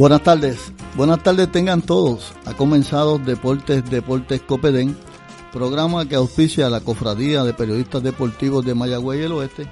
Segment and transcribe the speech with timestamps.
[0.00, 2.32] Buenas tardes, buenas tardes tengan todos.
[2.46, 4.96] Ha comenzado Deportes Deportes Copedén,
[5.52, 9.66] programa que auspicia la Cofradía de Periodistas Deportivos de Mayagüey y el Oeste.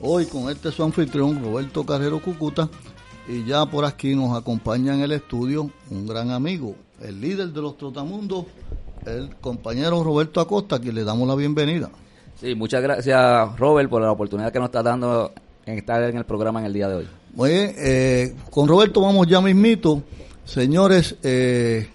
[0.00, 2.70] Hoy con este su anfitrión Roberto Carrero Cucuta
[3.28, 7.60] y ya por aquí nos acompaña en el estudio un gran amigo, el líder de
[7.60, 8.46] los Trotamundos,
[9.04, 11.90] el compañero Roberto Acosta, que le damos la bienvenida.
[12.40, 15.34] Sí, muchas gracias Robert por la oportunidad que nos está dando
[15.66, 17.08] en estar en el programa en el día de hoy.
[17.36, 20.02] Muy bien, eh, con Roberto vamos ya mismito.
[20.46, 21.86] Señores, eh,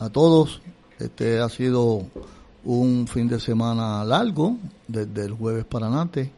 [0.00, 0.62] a todos,
[0.98, 2.02] este ha sido
[2.64, 4.56] un fin de semana largo,
[4.88, 6.32] desde el jueves para adelante,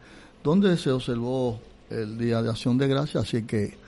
[0.45, 3.79] donde se observó el Día de Acción de Gracias, así que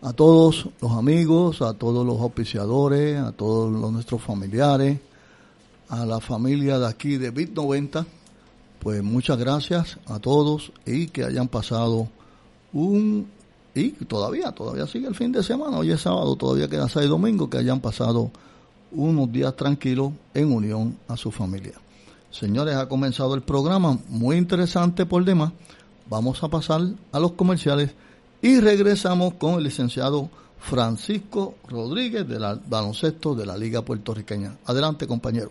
[0.00, 5.00] a todos los amigos, a todos los auspiciadores, a todos los, nuestros familiares,
[5.90, 8.06] a la familia de aquí de Bit 90,
[8.78, 12.08] pues muchas gracias a todos y que hayan pasado
[12.72, 13.36] un
[13.74, 17.48] y todavía, todavía sigue el fin de semana, hoy es sábado, todavía queda sábado domingo,
[17.48, 18.30] que hayan pasado
[18.90, 21.74] unos días tranquilos en unión a su familia.
[22.30, 25.52] Señores, ha comenzado el programa, muy interesante por demás.
[26.08, 27.90] Vamos a pasar a los comerciales
[28.42, 34.56] y regresamos con el licenciado Francisco Rodríguez del baloncesto de la Liga Puertorriqueña.
[34.66, 35.50] Adelante, compañero.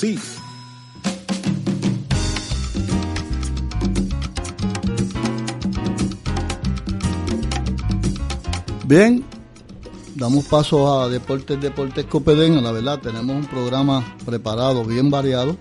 [8.87, 9.23] Bien,
[10.15, 12.63] damos paso a Deportes Deportes Copedén.
[12.63, 15.55] La verdad, tenemos un programa preparado, bien variado.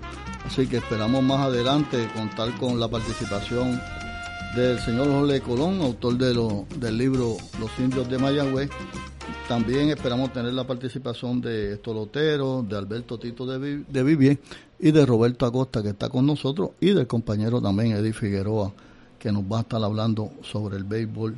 [0.47, 3.79] Así que esperamos más adelante contar con la participación
[4.57, 6.33] del señor Jorge Colón, autor de
[6.79, 8.71] del libro Los indios de Mayagüez.
[9.51, 14.39] También esperamos tener la participación de Estolotero, de Alberto Tito de, de Vivien
[14.79, 18.71] y de Roberto Acosta, que está con nosotros, y del compañero también Eddie Figueroa,
[19.19, 21.37] que nos va a estar hablando sobre el béisbol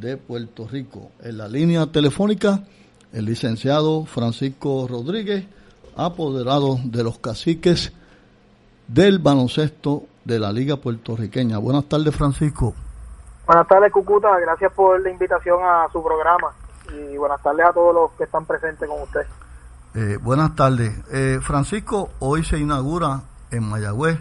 [0.00, 1.10] de Puerto Rico.
[1.22, 2.64] En la línea telefónica,
[3.12, 5.44] el licenciado Francisco Rodríguez,
[5.94, 7.92] apoderado de los caciques
[8.88, 11.58] del baloncesto de la Liga Puertorriqueña.
[11.58, 12.72] Buenas tardes, Francisco.
[13.46, 14.40] Buenas tardes, Cucuta.
[14.40, 18.44] Gracias por la invitación a su programa y buenas tardes a todos los que están
[18.44, 19.26] presentes con usted.
[19.94, 20.92] Eh, buenas tardes.
[21.10, 24.18] Eh, Francisco, hoy se inaugura en Mayagüez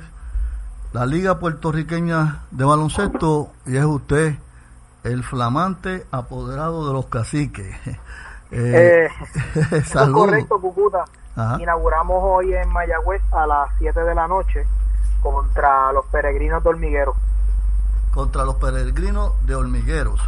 [0.93, 4.35] la Liga Puertorriqueña de Baloncesto y es usted
[5.03, 7.75] el flamante apoderado de los caciques.
[8.53, 9.07] Eh,
[9.55, 11.05] eh correcto, Cucuta.
[11.57, 14.67] Inauguramos hoy en Mayagüez a las 7 de la noche
[15.21, 17.15] contra los peregrinos de hormigueros.
[18.13, 20.19] Contra los peregrinos de hormigueros.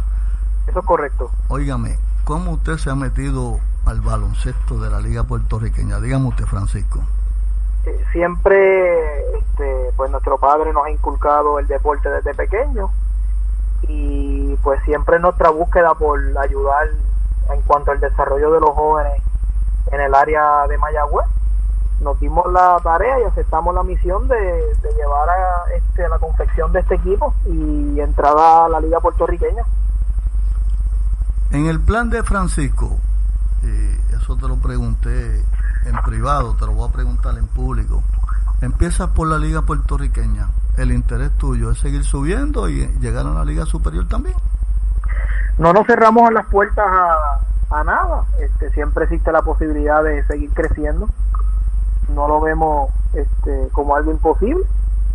[0.66, 1.30] Eso es correcto.
[1.48, 6.00] Óigame, ¿cómo usted se ha metido al baloncesto de la Liga Puertorriqueña?
[6.00, 7.00] Dígame usted, Francisco.
[8.12, 12.90] Siempre, este, pues nuestro padre nos ha inculcado el deporte desde pequeño
[13.82, 16.88] y pues siempre nuestra búsqueda por ayudar
[17.52, 19.22] en cuanto al desarrollo de los jóvenes
[19.92, 21.26] en el área de Mayagüez
[22.00, 24.36] nos dimos la tarea y aceptamos la misión de,
[24.96, 29.64] llevar a, este, la confección de este equipo y entrada a la liga puertorriqueña.
[31.50, 32.98] En el plan de Francisco,
[33.62, 35.44] y eso te lo pregunté
[35.86, 38.02] en privado, te lo voy a preguntar en público.
[38.60, 40.48] Empiezas por la liga puertorriqueña.
[40.76, 44.34] El interés tuyo es seguir subiendo y llegar a la liga superior también.
[45.58, 48.24] No nos cerramos las puertas a, a nada.
[48.40, 51.08] Este, siempre existe la posibilidad de seguir creciendo
[52.08, 54.64] no lo vemos este, como algo imposible.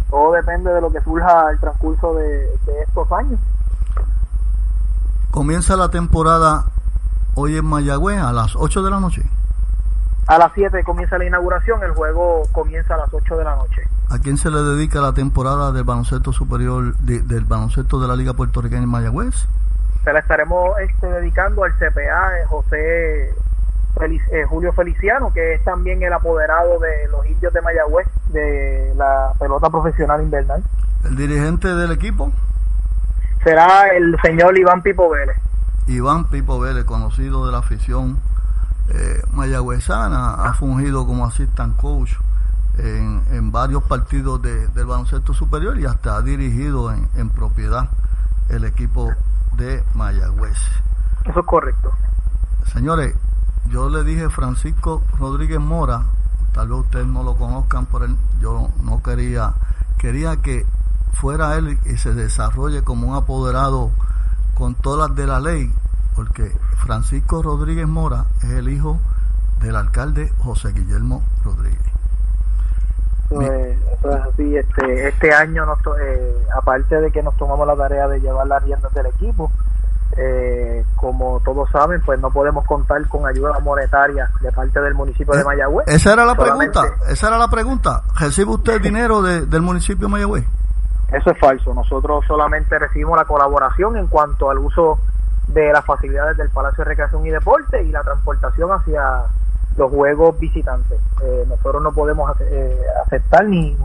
[0.09, 2.47] Todo depende de lo que surja el transcurso de,
[2.83, 3.39] estos años.
[5.31, 6.65] Comienza la temporada
[7.35, 9.23] hoy en Mayagüez a las 8 de la noche.
[10.25, 13.83] A las 7 comienza la inauguración, el juego comienza a las 8 de la noche.
[14.09, 18.33] ¿A quién se le dedica la temporada del baloncesto superior, del baloncesto de la Liga
[18.33, 19.35] Puertorriqueña en Mayagüez?
[20.03, 23.35] Se la estaremos este, dedicando al CPA José
[24.01, 29.33] eh, Julio Feliciano, que es también el apoderado de los indios de Mayagüez, de la
[29.37, 30.63] pelota profesional invernal.
[31.05, 32.31] ¿El dirigente del equipo?
[33.43, 35.37] Será el señor Iván Pipo Vélez.
[35.87, 38.19] Iván Pipo Vélez, conocido de la afición
[38.89, 42.13] eh, mayagüezana, ha fungido como assistant coach
[42.77, 47.89] en, en varios partidos del baloncesto superior y hasta ha dirigido en, en propiedad
[48.49, 49.11] el equipo
[49.55, 50.57] de Mayagüez.
[51.25, 51.91] Eso es correcto.
[52.71, 53.15] Señores,
[53.67, 56.03] yo le dije Francisco Rodríguez Mora,
[56.53, 59.53] tal vez ustedes no lo conozcan por él, yo no quería,
[59.97, 60.65] quería que
[61.13, 63.91] fuera él y se desarrolle como un apoderado
[64.55, 65.71] con todas las de la ley,
[66.15, 68.99] porque Francisco Rodríguez Mora es el hijo
[69.61, 71.79] del alcalde José Guillermo Rodríguez.
[73.29, 75.65] Pues, eso es así, este, este año,
[76.01, 79.51] eh, aparte de que nos tomamos la tarea de llevar las riendas del equipo,
[80.17, 85.33] eh, como todos saben, pues no podemos contar con ayuda monetaria de parte del municipio
[85.33, 85.87] de eh, Mayagüez.
[85.87, 88.03] Esa era la pregunta, esa era la pregunta.
[88.19, 90.45] ¿Recibe usted dinero del municipio de Mayagüez?
[91.11, 91.73] Eso es falso.
[91.73, 94.99] Nosotros solamente recibimos la colaboración en cuanto al uso
[95.47, 99.23] de las facilidades del Palacio de Recreación y Deporte y la transportación hacia
[99.77, 100.99] los juegos visitantes.
[101.23, 103.75] Eh, nosotros no podemos eh, aceptar ni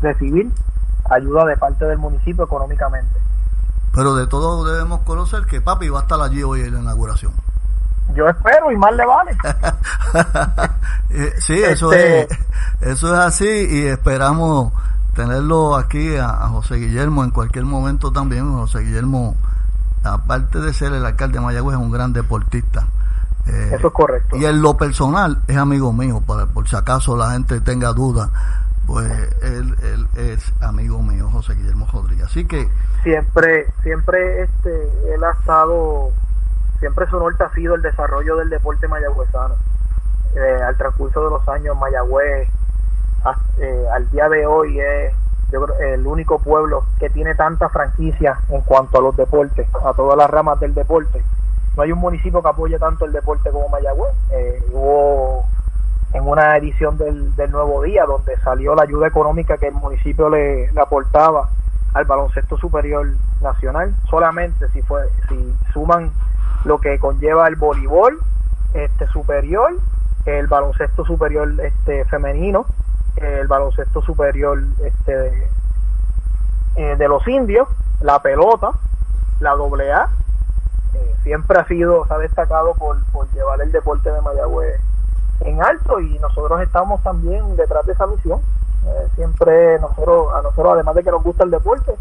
[0.00, 0.50] recibir
[1.10, 3.18] ayuda de parte del municipio económicamente.
[3.92, 7.32] Pero de todo debemos conocer que papi va a estar allí hoy en la inauguración.
[8.14, 9.36] Yo espero y más le vale.
[11.12, 12.28] Eh, sí, eso este es
[12.80, 14.72] eso es así y esperamos
[15.14, 18.52] tenerlo aquí a, José Guillermo en cualquier momento también.
[18.52, 19.36] José Guillermo,
[20.04, 22.86] aparte de ser el alcalde de Mayagüez, es un gran deportista.
[23.46, 24.36] Eh, eso es correcto.
[24.36, 28.30] Y en lo personal es amigo mío, para, por si acaso la gente tenga dudas
[28.90, 29.08] pues
[29.42, 32.26] él, él es amigo mío, José Guillermo Rodríguez.
[32.26, 32.68] Así que...
[33.04, 36.10] Siempre, siempre este, él ha estado,
[36.80, 39.54] siempre su norte ha sido el desarrollo del deporte mayagüezano.
[40.34, 42.48] Eh, al transcurso de los años, Mayagüez,
[43.58, 45.14] eh, al día de hoy es
[45.52, 49.92] yo creo, el único pueblo que tiene tanta franquicia en cuanto a los deportes, a
[49.94, 51.22] todas las ramas del deporte.
[51.76, 54.14] No hay un municipio que apoye tanto el deporte como Mayagüez.
[54.30, 55.44] Eh, hubo
[56.12, 60.28] en una edición del, del Nuevo Día, donde salió la ayuda económica que el municipio
[60.28, 61.48] le, aportaba
[61.94, 63.06] al baloncesto superior
[63.40, 66.12] nacional, solamente si fue si suman
[66.64, 68.18] lo que conlleva el voleibol
[68.74, 69.72] este superior,
[70.26, 72.66] el baloncesto superior este femenino,
[73.16, 75.48] el baloncesto superior este
[76.76, 77.68] eh, de los indios,
[78.00, 78.70] la pelota,
[79.40, 80.08] la doble A,
[80.94, 84.80] eh, siempre ha sido, se ha destacado por, por llevar el deporte de Mayagüez
[85.40, 88.40] en alto y nosotros estamos también detrás de esa misión.
[88.86, 91.94] Eh, siempre nosotros, a nosotros además de que nos gusta el deporte,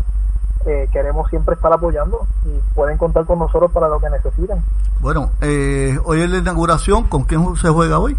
[0.92, 4.62] queremos siempre estar apoyando y pueden contar con nosotros para lo que necesiten.
[5.00, 8.18] Bueno, eh, hoy es la inauguración, ¿con quién se juega hoy?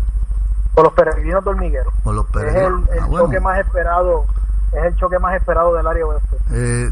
[0.83, 1.91] Con los peregrinos de Hormiguero.
[2.05, 4.25] los Es el, ah, choque más esperado,
[4.73, 6.37] es el choque más esperado del área oeste.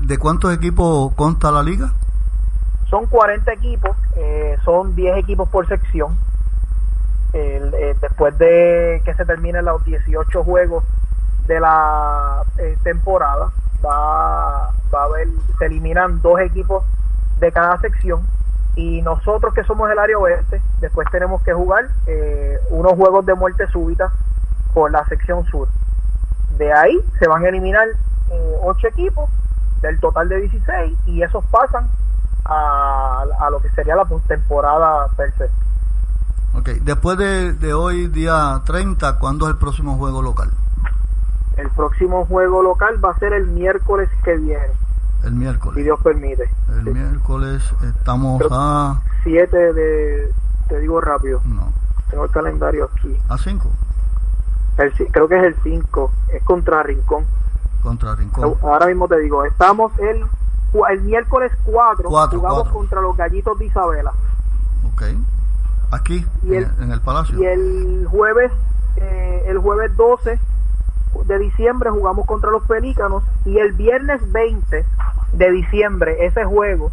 [0.00, 1.92] ¿De cuántos equipos consta la liga?
[2.90, 3.96] Son 40 equipos,
[4.64, 6.16] son 10 equipos por sección
[7.34, 10.84] eh, después de que se terminen los 18 juegos
[11.46, 13.50] de la eh, temporada,
[13.84, 15.28] va, va a haber,
[15.58, 16.84] se eliminan dos equipos
[17.38, 18.22] de cada sección
[18.76, 23.34] Y nosotros que somos el área oeste, después tenemos que jugar eh, unos juegos de
[23.34, 24.12] muerte súbita
[24.72, 25.68] por la sección sur.
[26.56, 27.88] De ahí se van a eliminar
[28.30, 29.28] eh, ocho equipos
[29.82, 31.88] del total de 16 y esos pasan
[32.44, 35.50] a, a lo que sería la temporada per se.
[36.54, 40.50] Ok, después de, de hoy, día 30, ¿cuándo es el próximo juego local?
[41.56, 44.72] El próximo juego local va a ser el miércoles que viene.
[45.24, 45.76] El miércoles.
[45.76, 46.44] Si Dios permite.
[46.70, 46.90] El Sí.
[46.90, 49.00] miércoles estamos a...
[49.24, 50.32] 7 de,
[50.68, 51.72] te digo rápido, No,
[52.10, 53.16] tengo el calendario aquí.
[53.28, 53.68] a 5
[54.78, 57.24] El, ci- creo que es el 5, es contra Rincón.
[57.82, 58.54] contra Rincón.
[58.62, 60.24] Ahora mismo te digo, estamos el,
[60.90, 62.78] el miércoles 4, Cuatro, jugamos cuatro.
[62.78, 64.12] contra los Gallitos de Isabela.
[64.92, 65.02] Ok.
[65.90, 67.38] Aquí, Y en, el- en el Palacio.
[67.42, 68.52] Y el jueves,
[68.96, 70.38] eh, el jueves 12
[71.24, 73.22] de diciembre jugamos contra los Pelícanos.
[73.44, 74.84] Y el viernes 20
[75.32, 76.90] de diciembre, ese juego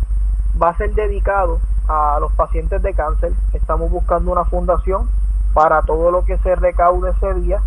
[0.62, 3.34] va a ser dedicado a los pacientes de cáncer.
[3.54, 5.10] Estamos buscando una fundación
[5.54, 7.62] para todo lo que se recaude ese día,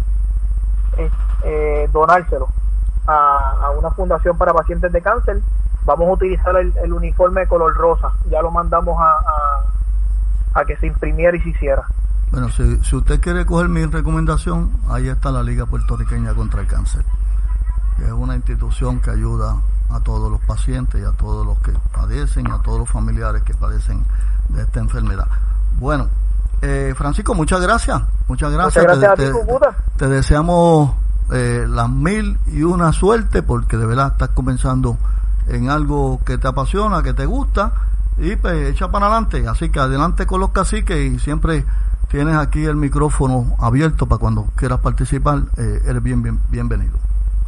[0.99, 1.11] eh,
[1.45, 2.49] eh, donárselo
[3.07, 5.41] a, una fundación para pacientes de cáncer.
[5.85, 8.13] Vamos a utilizar el, uniforme de color rosa.
[8.29, 11.85] Ya lo mandamos a, a que se imprimiera y se hiciera.
[12.31, 16.67] Bueno, si, si usted quiere coger mi recomendación, ahí está la Liga Puertorriqueña contra el
[16.67, 17.05] Cáncer.
[17.97, 19.57] que Es una institución que ayuda
[19.91, 23.43] a todos los pacientes y a todos los que padecen y a todos los familiares
[23.43, 24.05] que padecen
[24.51, 25.27] de esta enfermedad.
[25.79, 26.09] Bueno,
[26.61, 28.03] eh, Francisco, muchas gracias.
[28.27, 28.85] Muchas gracias.
[28.85, 29.77] Muchas gracias te, a ti, te- Cucuta.
[29.97, 30.93] te deseamos
[31.33, 34.99] eh, las mil y una suerte porque de verdad estás comenzando
[35.47, 37.73] en algo que te apasiona, que te gusta
[38.19, 39.49] y pues echa para adelante.
[39.49, 41.65] Así que adelante con los caciques y siempre
[42.11, 45.43] tienes aquí el micrófono abierto para cuando quieras participar.
[45.57, 46.99] eh, eres bien, bien, bienvenido.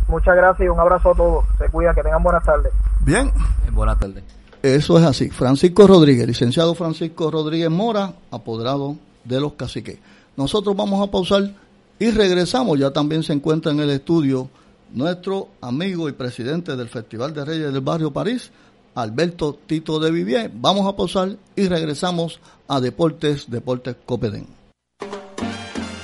[0.09, 1.45] Muchas gracias y un abrazo a todos.
[1.59, 2.73] Se cuidan, que tengan buenas tardes.
[3.01, 4.25] Bien, Eh, Buenas tardes.
[4.63, 5.31] eso es así.
[5.31, 9.99] Francisco Rodríguez, licenciado Francisco Rodríguez Mora, apoderado de los caciques.
[10.37, 11.51] Nosotros vamos a pausar
[11.99, 12.79] y regresamos.
[12.79, 14.49] Ya también se encuentra en el estudio
[14.93, 18.51] nuestro amigo y presidente del Festival de Reyes del Barrio París,
[18.95, 20.51] Alberto Tito de Vivier.
[20.55, 24.60] Vamos a pausar y regresamos a Deportes, Deportes Copedén.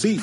[0.00, 0.20] sí.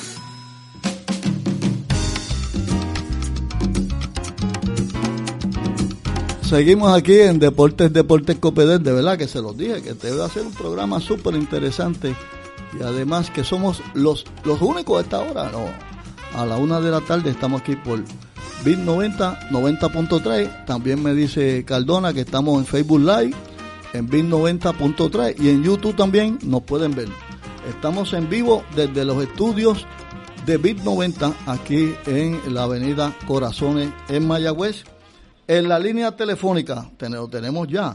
[6.42, 10.22] Seguimos aquí en Deportes, Deportes Copedén, de verdad que se los dije, que te voy
[10.22, 12.16] a hacer un programa súper interesante.
[12.78, 15.66] Y además que somos los, los únicos a esta hora, no,
[16.34, 18.02] a la una de la tarde estamos aquí por
[18.64, 23.34] Bit 90, 90.3, también me dice Cardona que estamos en Facebook Live,
[23.92, 27.08] en Bit 90.3 y en YouTube también nos pueden ver.
[27.68, 29.86] Estamos en vivo desde los estudios
[30.46, 34.84] de Bit 90 aquí en la avenida Corazones en Mayagüez.
[35.46, 37.94] En la línea telefónica lo tenemos ya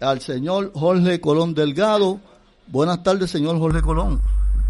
[0.00, 2.18] al señor Jorge Colón Delgado.
[2.66, 4.20] Buenas tardes, señor Jorge Colón.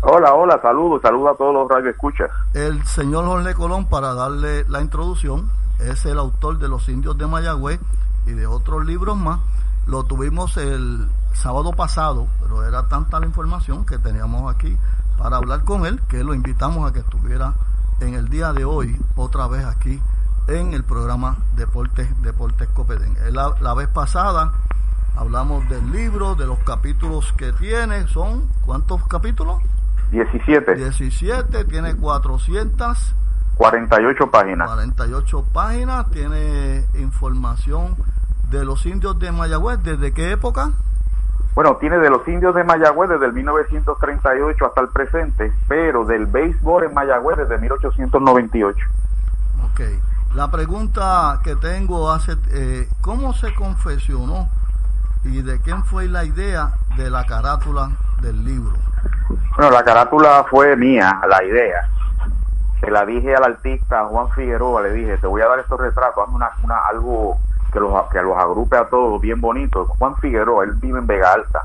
[0.03, 2.31] Hola, hola, saludos, saludos a todos los radioescuchas.
[2.53, 5.49] El señor Jorge Colón, para darle la introducción,
[5.81, 7.81] es el autor de Los Indios de Mayagüez
[8.27, 9.41] y de otros libros más.
[9.87, 14.77] Lo tuvimos el sábado pasado, pero era tanta la información que teníamos aquí
[15.19, 17.55] para hablar con él que lo invitamos a que estuviera
[18.01, 20.01] en el día de hoy otra vez aquí
[20.49, 23.17] en el programa Deportes Deportes Copedén.
[23.33, 24.53] La, la vez pasada
[25.17, 29.63] hablamos del libro, de los capítulos que tiene, son ¿cuántos capítulos?
[30.11, 30.75] 17.
[30.75, 33.15] 17, tiene 400.
[33.57, 34.69] 48 páginas.
[34.69, 37.97] 48 páginas, tiene información
[38.51, 40.73] de los indios de Mayagüez, ¿desde qué época?
[41.55, 46.27] Bueno, tiene de los indios de Mayagüez desde el 1938 hasta el presente, pero del
[46.27, 48.87] béisbol en Mayagüez desde 1898.
[49.71, 49.81] Ok.
[50.35, 54.49] La pregunta que tengo hace, eh, ¿cómo se confesionó
[55.23, 58.73] y de quién fue la idea de la carátula del libro?
[59.57, 61.89] Bueno, la carátula fue mía, la idea.
[62.81, 66.25] Se la dije al artista Juan Figueroa, le dije, te voy a dar estos retratos,
[66.25, 67.39] hazme una, una, algo
[67.75, 69.85] que los, que los agrupe a todos bien bonito.
[69.99, 71.63] Juan Figueroa, él vive en Vega Alta.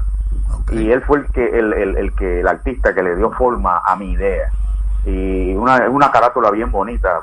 [0.72, 3.82] Y él fue el que el, el, el, que el artista que le dio forma
[3.86, 4.52] a mi idea.
[5.06, 7.20] Y una, una carátula bien bonita.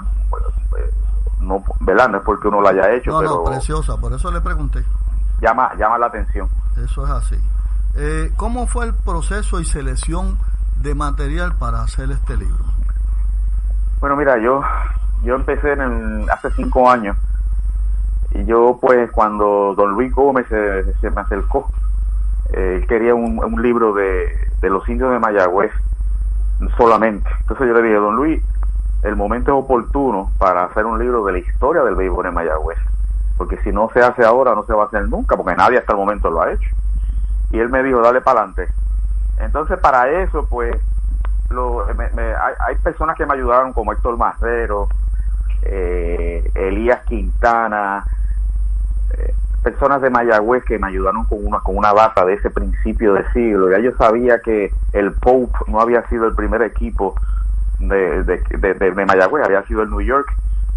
[1.41, 2.09] No, ¿verdad?
[2.09, 4.83] No es porque uno la haya hecho, no, pero no, preciosa, por eso le pregunté.
[5.41, 6.49] Llama, llama la atención.
[6.83, 7.37] Eso es así.
[7.95, 10.39] Eh, ¿Cómo fue el proceso y selección
[10.79, 12.65] de material para hacer este libro?
[14.01, 14.63] Bueno, mira, yo
[15.23, 17.17] yo empecé en el, hace cinco años
[18.37, 21.71] y yo pues cuando don Luis Gómez se, se me acercó,
[22.53, 24.29] eh, él quería un, un libro de,
[24.61, 25.73] de, los indios de Mayagüez
[26.77, 27.29] solamente.
[27.41, 28.43] Entonces yo le dije, don Luis,
[29.03, 32.79] el momento es oportuno para hacer un libro de la historia del béisbol en Mayagüez,
[33.39, 35.93] porque si no se hace ahora no se va a hacer nunca, porque nadie hasta
[35.93, 36.71] el momento lo ha hecho.
[37.53, 38.69] Y él me dijo, dale para adelante.
[39.39, 40.75] Entonces para eso pues
[41.51, 44.89] lo, me, hay, hay, personas que me ayudaron como Héctor Marrero,
[45.63, 48.05] eh, Elías Quintana,
[49.63, 53.29] personas de Mayagüez que me ayudaron con una con una data de ese principio de
[53.33, 53.71] siglo.
[53.71, 57.17] Ya yo sabía que el Pope no había sido el primer equipo
[57.81, 60.33] de, de, de, de Mayagüez, había sido el New York.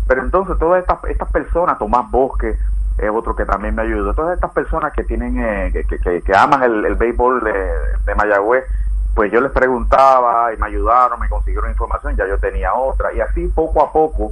[0.08, 2.58] Pero entonces todas estas, estas personas, Tomás Bosque,
[2.98, 6.36] es otro que también me ayudó, todas estas personas que tienen eh, que, que, que,
[6.36, 7.54] aman el, el béisbol de,
[8.06, 8.66] de Mayagüez,
[9.14, 13.22] pues yo les preguntaba y me ayudaron, me consiguieron información, ya yo tenía otra, y
[13.22, 14.32] así poco a poco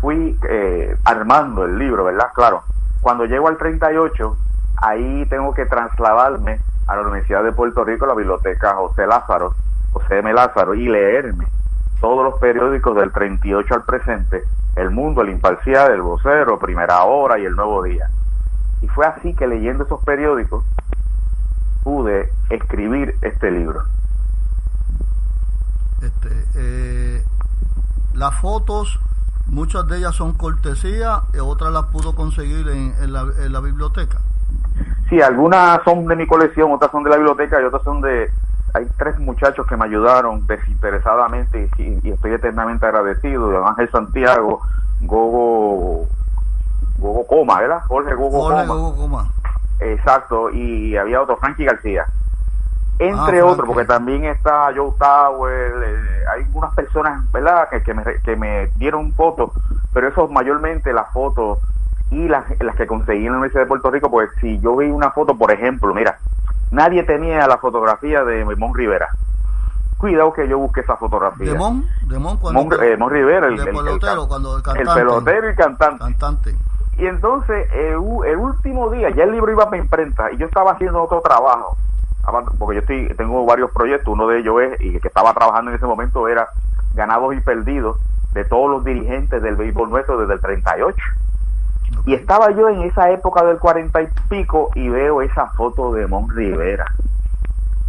[0.00, 2.28] fui eh, armando el libro, ¿verdad?
[2.34, 2.62] Claro,
[3.00, 4.36] cuando llego al 38,
[4.76, 9.54] ahí tengo que trasladarme a la Universidad de Puerto Rico, la biblioteca José Lázaro,
[9.92, 10.32] José M.
[10.32, 11.46] Lázaro, y leerme
[12.00, 14.44] todos los periódicos del 38 al presente,
[14.76, 18.08] El Mundo, El Imparcial, El Vocero, Primera Hora y El Nuevo Día.
[18.82, 20.64] Y fue así que leyendo esos periódicos
[21.82, 23.82] pude escribir este libro.
[26.02, 27.24] Este, eh,
[28.14, 28.98] las fotos,
[29.46, 33.60] muchas de ellas son cortesía, y otras las pudo conseguir en, en, la, en, la,
[33.60, 34.18] biblioteca.
[35.08, 38.30] Sí, algunas son de mi colección, otras son de la biblioteca y otras son de...
[38.72, 43.66] Hay tres muchachos que me ayudaron desinteresadamente y, y estoy eternamente agradecido.
[43.66, 44.60] Ángel Santiago,
[45.00, 46.06] Gogo,
[46.98, 47.82] Gogo Coma, ¿verdad?
[47.88, 48.80] Jorge Gogo Jorge Coma.
[48.80, 49.32] Gogo Coma.
[49.80, 52.06] Exacto, y había otro, Frankie García
[53.00, 57.94] entre ah, otros, porque también está Joe Tower, eh, hay unas personas, ¿verdad?, que, que,
[57.94, 59.52] me, que me dieron fotos,
[59.94, 61.58] pero eso mayormente las fotos
[62.10, 64.90] y las, las que conseguí en la Universidad de Puerto Rico, pues si yo vi
[64.90, 66.18] una foto, por ejemplo, mira,
[66.70, 69.08] nadie tenía la fotografía de Mon Rivera.
[69.96, 71.52] Cuidado que yo busqué esa fotografía.
[71.52, 71.86] ¿De Mon?
[72.06, 72.36] ¿De Mon?
[72.36, 74.90] Cuando Mon, eh, Mon Rivera, el, el, pelotero, el, cuando el cantante.
[74.90, 75.98] El pelotero y cantante.
[75.98, 76.56] cantante.
[76.98, 80.72] Y entonces, el, el último día, ya el libro iba para imprenta y yo estaba
[80.72, 81.78] haciendo otro trabajo
[82.58, 85.76] porque yo estoy, tengo varios proyectos, uno de ellos es, y que estaba trabajando en
[85.76, 86.48] ese momento, era
[86.94, 87.98] ganados y perdidos
[88.32, 90.96] de todos los dirigentes del béisbol nuestro desde el 38.
[92.00, 92.12] Okay.
[92.12, 96.06] Y estaba yo en esa época del 40 y pico y veo esa foto de
[96.06, 96.84] Mon Rivera.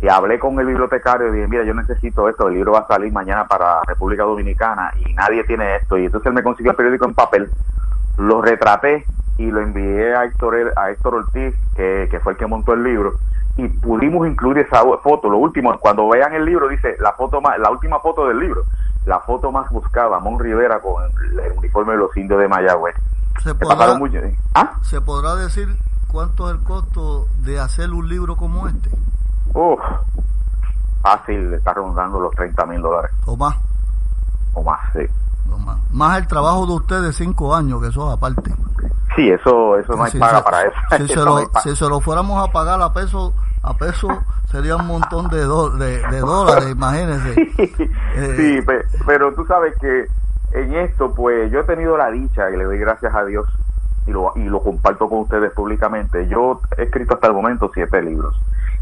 [0.02, 2.88] Y hablé con el bibliotecario y dije, mira, yo necesito esto, el libro va a
[2.88, 5.98] salir mañana para República Dominicana y nadie tiene esto.
[5.98, 7.52] Y entonces él me consiguió el periódico en papel,
[8.18, 9.06] lo retraté
[9.38, 12.84] y lo envié a Héctor, a Héctor Ortiz, que, que fue el que montó el
[12.84, 13.14] libro
[13.58, 15.30] y pudimos incluir esa foto.
[15.30, 18.64] Lo último, cuando vean el libro, dice la foto más, la última foto del libro,
[19.06, 22.96] la foto más buscada, Mon Rivera con el uniforme de los indios de Mayagüez.
[23.44, 24.20] ¿Se podrá, mucho,
[24.54, 24.74] ¿Ah?
[24.84, 25.68] ¿Se podrá decir
[26.08, 28.90] cuánto es el costo de hacer un libro como este?
[29.54, 29.80] Uf,
[31.02, 33.12] fácil, está rondando los 30 mil dólares.
[33.26, 33.56] ¿O más?
[34.54, 35.08] O más, sí.
[35.92, 36.18] Más.
[36.18, 38.54] el trabajo de ustedes cinco años, que eso aparte.
[39.16, 40.76] Sí, eso, eso no hay si paga se, para eso.
[40.98, 43.34] Si se, lo, si se, lo, fuéramos a pagar a peso
[43.64, 44.08] a peso
[44.50, 47.42] sería un montón de, de, dólares, imagínense.
[48.16, 48.60] Eh, sí,
[49.06, 50.08] pero tú sabes que
[50.54, 53.48] en esto, pues yo he tenido la dicha y le doy gracias a Dios
[54.08, 56.28] y lo, y lo comparto con ustedes públicamente.
[56.28, 58.36] Yo he escrito hasta el momento siete libros.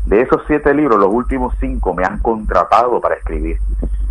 [0.06, 3.60] De esos siete libros, los últimos cinco me han contratado para escribir.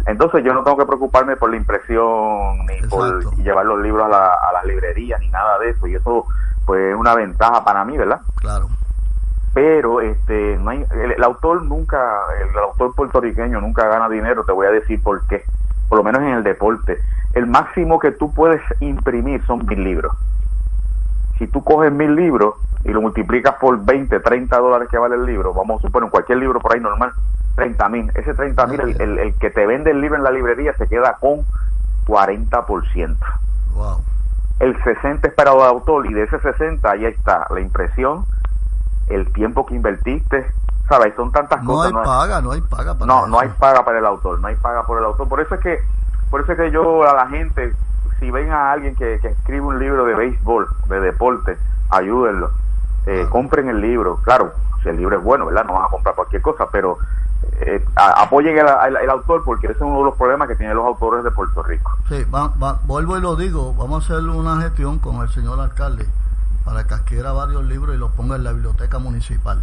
[0.08, 4.08] Entonces yo no tengo que preocuparme por la impresión ni por llevar los libros a
[4.08, 5.86] la, a las librerías ni nada de eso.
[5.86, 6.24] Y eso
[6.64, 8.22] pues es una ventaja para mí, ¿verdad?
[8.36, 8.68] Claro.
[9.52, 14.66] Pero este no hay, el, autor nunca el, autor puertorriqueño nunca gana dinero te voy
[14.66, 15.44] a decir por qué.
[15.90, 16.98] Por lo menos en el deporte.
[17.34, 20.12] El máximo que tú puedes imprimir son mil libros
[21.38, 25.24] si tú coges mil libros y lo multiplicas por 20 30 dólares que vale el
[25.24, 27.12] libro vamos a suponer cualquier libro por ahí normal
[27.56, 30.72] 30 mil ese 30 mil el, el, que te vende el libro en la librería
[30.74, 31.40] se queda con
[32.06, 33.16] 40%
[33.74, 34.02] wow.
[34.60, 38.24] el 60 esperado de autor y de ese 60 ahí está la impresión
[39.08, 40.46] el tiempo que invertiste,
[40.88, 41.14] ¿sabes?
[41.16, 41.92] Son tantas cosas.
[41.92, 44.48] no Hay paga, no hay paga, para No, no hay paga para el autor, no
[44.48, 45.28] hay paga por el autor.
[45.28, 45.78] Por eso es que,
[46.30, 47.74] por eso es que yo a la gente,
[48.18, 51.58] si ven a alguien que, escribe un libro de béisbol, de deporte,
[51.90, 52.50] ayúdenlo.
[53.06, 54.52] Eh, compren el libro, claro,
[54.82, 55.64] si el libro es bueno, ¿verdad?
[55.64, 56.98] No van a comprar cualquier cosa, pero
[57.60, 61.24] eh, apoyen el, autor porque ese es uno de los problemas que tienen los autores
[61.24, 61.90] de Puerto Rico.
[62.08, 62.26] Sí,
[62.84, 66.06] vuelvo y lo digo, vamos a hacer una gestión con el señor alcalde
[66.64, 69.62] para que adquiera varios libros y los ponga en la biblioteca municipal.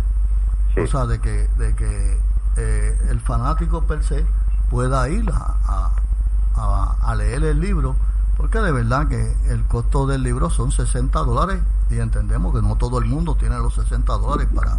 [0.81, 2.19] O sea, de que, de que
[2.57, 4.25] eh, el fanático per se
[4.69, 5.91] pueda ir a,
[7.01, 7.95] a, leer el libro,
[8.37, 12.75] porque de verdad que el costo del libro son 60 dólares y entendemos que no
[12.75, 14.77] todo el mundo tiene los 60 dólares para,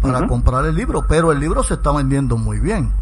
[0.00, 2.92] para comprar el libro, pero el libro se está vendiendo muy bien.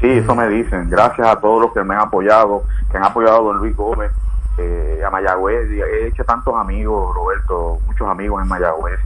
[0.00, 0.88] Sí, eso me dicen.
[0.88, 4.12] Gracias a todos los que me han apoyado, que han apoyado a don Luis Gómez
[4.58, 5.68] eh, a Mayagüez.
[5.70, 9.00] He hecho tantos amigos, Roberto, muchos amigos en Mayagüez,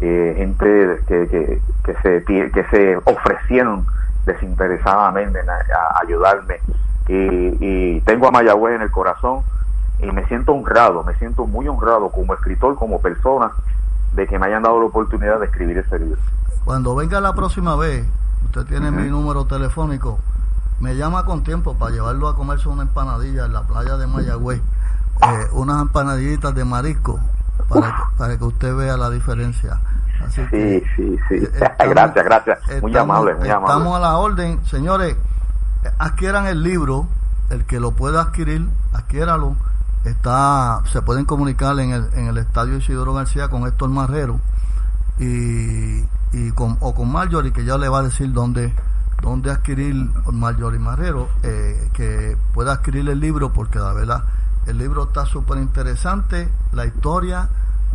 [0.00, 3.86] eh, gente que, que, se, que se ofrecieron
[4.26, 6.60] desinteresadamente a, ayudarme.
[7.08, 9.42] Y, tengo a Mayagüez en el corazón
[10.00, 13.52] y me siento honrado, me siento muy honrado como escritor, como persona,
[14.14, 16.20] de que me hayan dado la oportunidad de escribir ese libro.
[16.64, 18.06] Cuando venga la próxima vez,
[18.44, 20.18] usted tiene mi número telefónico,
[20.80, 24.60] me llama con tiempo para llevarlo a comerse una empanadilla en la playa de Mayagüez
[25.22, 27.20] eh, unas empanadillitas de marisco
[27.68, 29.78] para, para que usted vea la diferencia.
[30.26, 31.48] Así sí, sí, sí.
[31.78, 32.58] gracias, gracias.
[32.80, 33.72] Muy amable, muy amable.
[33.72, 34.64] Estamos a la orden.
[34.64, 35.16] Señores,
[35.98, 37.08] adquieran el libro.
[37.50, 39.56] El que lo pueda adquirir, adquiéralo.
[40.04, 44.40] Está, se pueden comunicar en el, en el estadio Isidoro García con Héctor Marrero
[45.18, 46.00] y,
[46.32, 48.74] y con, o con Marjorie, que ya le va a decir dónde,
[49.20, 49.94] dónde adquirir
[50.32, 54.24] Marjorie Marrero, eh, que pueda adquirir el libro porque la verdad
[54.66, 57.48] el libro está súper interesante, la historia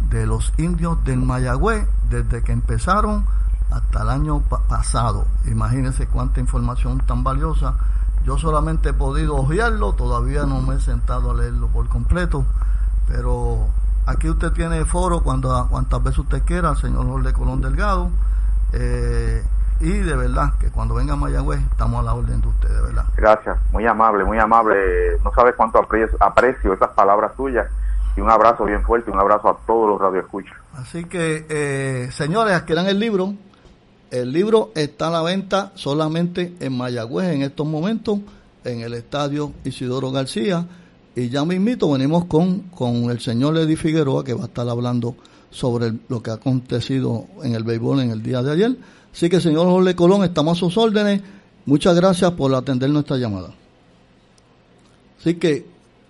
[0.09, 3.25] de los indios del Mayagüez desde que empezaron
[3.69, 5.25] hasta el año pasado.
[5.45, 7.75] Imagínense cuánta información tan valiosa.
[8.23, 12.45] Yo solamente he podido hojearlo, todavía no me he sentado a leerlo por completo,
[13.07, 13.67] pero
[14.05, 18.09] aquí usted tiene foro cuando cuantas veces usted quiera, señor Jorge Colón Delgado.
[18.73, 19.43] Eh,
[19.79, 22.81] y de verdad que cuando venga a Mayagüez estamos a la orden de usted, de
[22.81, 23.05] verdad.
[23.15, 24.75] Gracias, muy amable, muy amable.
[25.23, 27.67] No sabes cuánto aprecio, aprecio esas palabras tuyas
[28.15, 30.57] y un abrazo bien fuerte, un abrazo a todos los radioescuchos.
[30.75, 33.33] Así que, eh, señores, adquieran el libro.
[34.09, 38.19] El libro está a la venta solamente en Mayagüez en estos momentos,
[38.63, 40.65] en el estadio Isidoro García.
[41.15, 45.15] Y ya mismito venimos con, con el señor Eddie Figueroa, que va a estar hablando
[45.49, 48.77] sobre lo que ha acontecido en el béisbol en el día de ayer.
[49.11, 51.21] Así que, señor Jorge Colón, estamos a sus órdenes.
[51.65, 53.49] Muchas gracias por atender nuestra llamada.
[55.19, 55.65] Así que,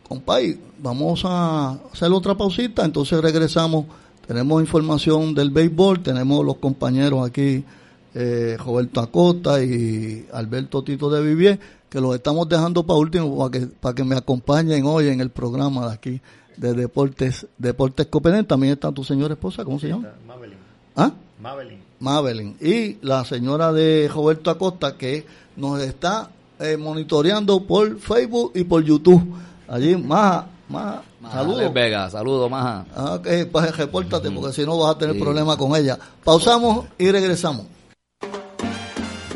[0.07, 3.86] compay, vamos a hacer otra pausita, entonces regresamos.
[4.27, 7.63] Tenemos información del béisbol, tenemos los compañeros aquí,
[8.19, 13.51] eh, Roberto Acosta y Alberto Tito de Vivier, que los estamos dejando para último para
[13.51, 16.21] que, para que me acompañen hoy en el programa de aquí
[16.56, 18.45] de Deportes Deportes Copenhague.
[18.45, 20.10] También está tu señora esposa, ¿cómo se llama?
[20.25, 20.58] Mabelin.
[20.95, 21.12] ¿Ah?
[21.39, 21.80] Mabelin.
[21.99, 22.58] Mabelin.
[22.60, 25.23] Y la señora de Roberto Acosta que
[25.56, 29.23] nos está eh, monitoreando por Facebook y por YouTube.
[29.67, 31.71] Allí, Maja, Maja, saludos.
[31.71, 32.84] Vega, saludos, Maja.
[32.95, 35.99] Ah, pues repórtate porque si no vas a tener problemas con ella.
[36.23, 37.76] Pausamos y regresamos.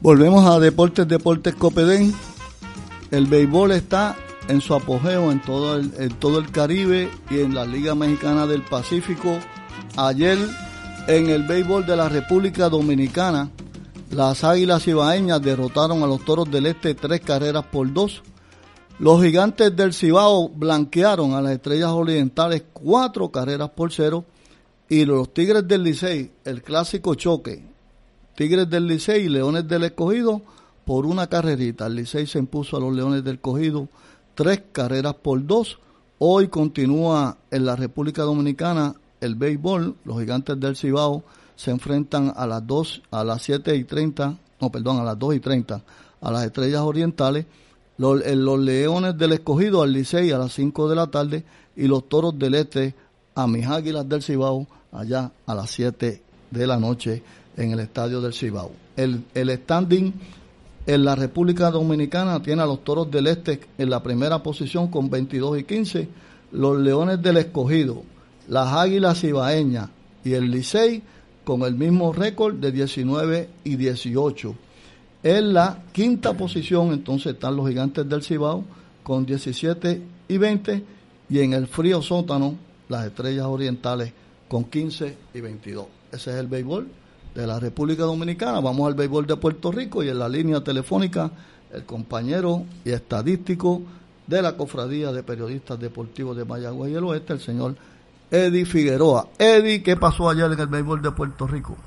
[0.00, 2.14] Volvemos a Deportes Deportes Copedén.
[3.10, 4.14] El béisbol está
[4.46, 8.46] en su apogeo en todo el, en todo el Caribe y en la Liga Mexicana
[8.46, 9.40] del Pacífico.
[9.96, 10.38] Ayer
[11.08, 13.50] en el béisbol de la República Dominicana,
[14.10, 18.22] las Águilas Ibaeñas derrotaron a los Toros del Este tres carreras por dos.
[19.00, 24.24] Los gigantes del Cibao blanquearon a las Estrellas Orientales cuatro carreras por cero
[24.88, 27.64] y los Tigres del Licey, el clásico choque,
[28.36, 30.42] Tigres del Licey y Leones del Escogido
[30.84, 31.86] por una carrerita.
[31.86, 33.88] El Licey se impuso a los Leones del Escogido
[34.36, 35.80] tres carreras por dos.
[36.20, 39.96] Hoy continúa en la República Dominicana el béisbol.
[40.04, 41.24] Los gigantes del Cibao
[41.56, 45.34] se enfrentan a las dos, a las 7 y 30, no, perdón, a las 2
[45.34, 45.82] y 30
[46.20, 47.46] a las Estrellas Orientales.
[47.96, 51.44] Los, los Leones del Escogido al Licey a las 5 de la tarde
[51.76, 52.94] y los Toros del Este
[53.34, 57.22] a mis Águilas del Cibao allá a las 7 de la noche
[57.56, 58.72] en el estadio del Cibao.
[58.96, 60.12] El, el standing
[60.86, 65.08] en la República Dominicana tiene a los Toros del Este en la primera posición con
[65.08, 66.08] 22 y 15,
[66.52, 68.02] los Leones del Escogido,
[68.48, 69.88] las Águilas Cibaeñas
[70.24, 71.02] y el Licey
[71.44, 74.54] con el mismo récord de 19 y 18.
[75.24, 78.62] En la quinta posición entonces están los Gigantes del Cibao
[79.02, 80.84] con 17 y 20
[81.30, 82.56] y en el frío sótano
[82.90, 84.12] las Estrellas Orientales
[84.48, 85.86] con 15 y 22.
[86.12, 86.88] Ese es el béisbol
[87.34, 88.60] de la República Dominicana.
[88.60, 91.30] Vamos al béisbol de Puerto Rico y en la línea telefónica
[91.72, 93.80] el compañero y estadístico
[94.26, 97.76] de la Cofradía de Periodistas Deportivos de Mayagüez y el Oeste, el señor
[98.30, 99.28] Eddie Figueroa.
[99.38, 101.78] Eddie, ¿qué pasó ayer en el béisbol de Puerto Rico?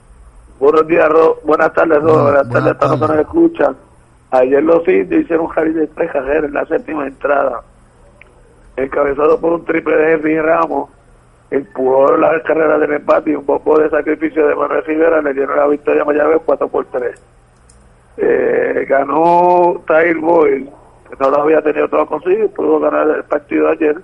[0.59, 1.39] Buenos días, Ro.
[1.43, 2.23] buenas tardes, Ro.
[2.23, 3.77] buenas, tardes a todos los que nos escuchan.
[4.31, 7.61] Ayer los indios hicieron un jardín de tres cajeras en la séptima entrada,
[8.75, 10.89] encabezado por un triple de Henry Ramos
[11.49, 15.57] empujó la carrera del empate y un poco de sacrificio de Manuel Rivera le dieron
[15.57, 17.21] la victoria a Mayagüez 4 por 3.
[18.17, 20.69] Eh, ganó Tyler Boyle,
[21.09, 23.97] que no lo había tenido todo consigo, pudo ganar el partido ayer,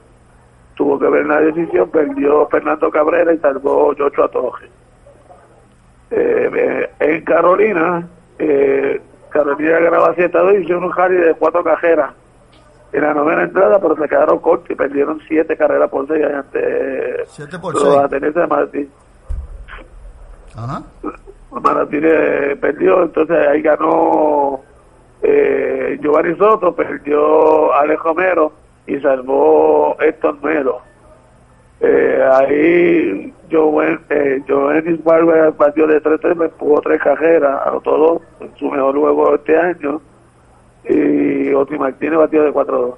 [0.75, 4.69] tuvo que ver la decisión, perdió Fernando Cabrera y salvó Joshua Torres.
[6.15, 11.63] Eh, en Carolina, eh, Carolina ganaba 7 a 2 y hizo un jari de cuatro
[11.63, 12.11] cajeras
[12.91, 17.25] en la novena entrada, pero se quedaron cortos y perdieron siete carreras por seis ante
[17.25, 18.91] ¿Siete por los atenienses de Martín.
[20.55, 20.83] Ajá.
[21.51, 24.61] Martínez perdió, entonces ahí ganó
[25.23, 28.53] eh, Giovanni Soto, perdió Alejo Romero
[28.85, 30.81] y salvó Héctor Melo.
[31.85, 38.21] Eh, ahí Joven, eh, Giovanni Barber partió de 3-3, me empujó tres carreras, anotó dos
[38.39, 40.01] en su mejor juego este año
[40.87, 42.95] y Oti Martínez batió de 4-2.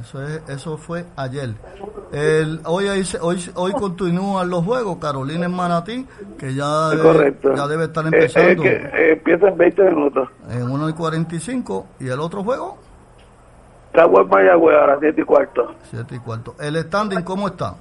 [0.00, 1.50] Eso es, eso fue ayer.
[2.10, 2.86] El, hoy,
[3.20, 4.96] hoy hoy continúan los juegos.
[4.98, 6.04] Carolina en Manatí,
[6.36, 8.64] que ya debe, ya debe estar empezando.
[8.64, 10.28] empieza en 20 minutos.
[10.50, 11.86] En 1 y 45.
[12.00, 12.78] ¿Y el otro juego?
[13.94, 15.74] Cagua en Mayagüez a las 7 y cuarto.
[15.90, 16.54] 7 y cuarto.
[16.60, 17.76] ¿El standing cómo está?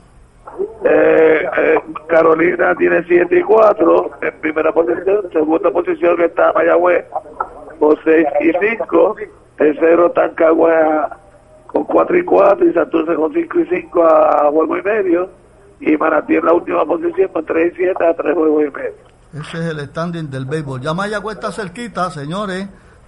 [0.86, 5.30] Eh, eh, Carolina tiene 7 y 4 en primera posición.
[5.32, 7.06] Segunda posición está Mayagüez
[7.80, 9.16] con 6 y 5.
[9.58, 11.18] Tercero está Cagua
[11.68, 15.30] con 4 y 4 y Santurce con 5 y 5 a juego y medio.
[15.80, 18.94] Y Manatí en la última posición con 3 y 7 a 3 juegos y medio.
[19.34, 20.80] Ese es el standing del béisbol.
[20.80, 22.68] Ya Mayagüez está cerquita, señores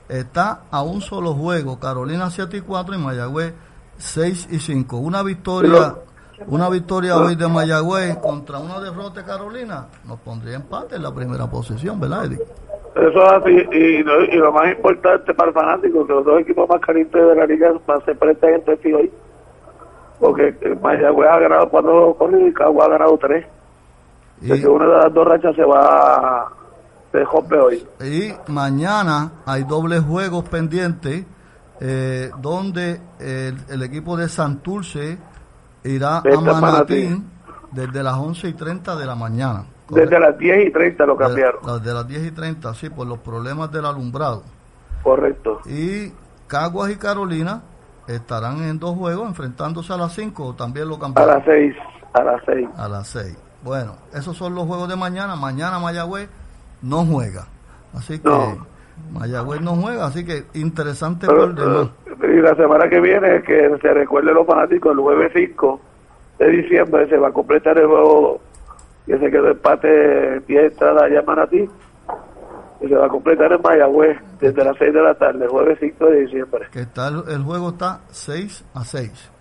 [0.10, 3.54] está a un solo juego, Carolina 7 y 4 y Mayagüez
[3.98, 4.98] 6 y 5.
[4.98, 5.96] Una victoria
[6.48, 11.14] una victoria hoy de Mayagüez contra una derrota de Carolina nos pondría empate en la
[11.14, 12.40] primera posición, ¿verdad, Eddie?
[12.96, 14.04] Eso es así, y,
[14.38, 17.74] lo más importante para el fanático, que los dos equipos más calientes de la liga
[18.06, 19.12] se prestan entre sí hoy.
[20.20, 23.46] Porque Mayagüez ha ganado cuatro con y Cagua ha ganado tres.
[24.42, 26.52] Y, una de las dos rachas se va
[27.24, 27.88] hoy.
[28.02, 31.26] Y mañana hay dobles juegos pendientes
[31.80, 35.18] eh, donde el, equipo de Santurce
[35.84, 37.30] irá a Manatín
[37.72, 39.66] desde las 11 y 30 de la mañana.
[39.90, 41.62] Desde las 10 y 30 lo cambiaron.
[41.64, 44.44] Desde, las 10 y 30, sí, por los problemas del alumbrado.
[45.04, 45.62] Correcto.
[45.66, 46.12] Y
[46.48, 47.62] Caguas y Carolina
[48.08, 51.30] estarán en dos juegos enfrentándose a las 5 o también lo cambiaron.
[51.30, 51.76] A las 6,
[52.14, 52.70] a las 6.
[52.78, 53.38] A las 6.
[53.64, 55.36] Bueno, esos son los juegos de mañana.
[55.36, 56.30] Mañana Mayagüez
[56.82, 57.48] no juega.
[57.94, 58.30] Así que
[59.12, 61.90] Mayagüez no juega, así que interesante por demás.
[62.24, 65.80] Y la semana que viene, que se recuerde los fanáticos, el jueves 5
[66.40, 68.42] de diciembre se va a completar el juego
[69.06, 71.70] que se quedó empate 10 entradas allá en Manatí.
[72.82, 75.78] Y se va a completar en Mayagüez desde las 6 de la tarde, el jueves
[75.80, 76.68] 5 de diciembre.
[76.72, 79.32] Que está el, juego está 6 a 6.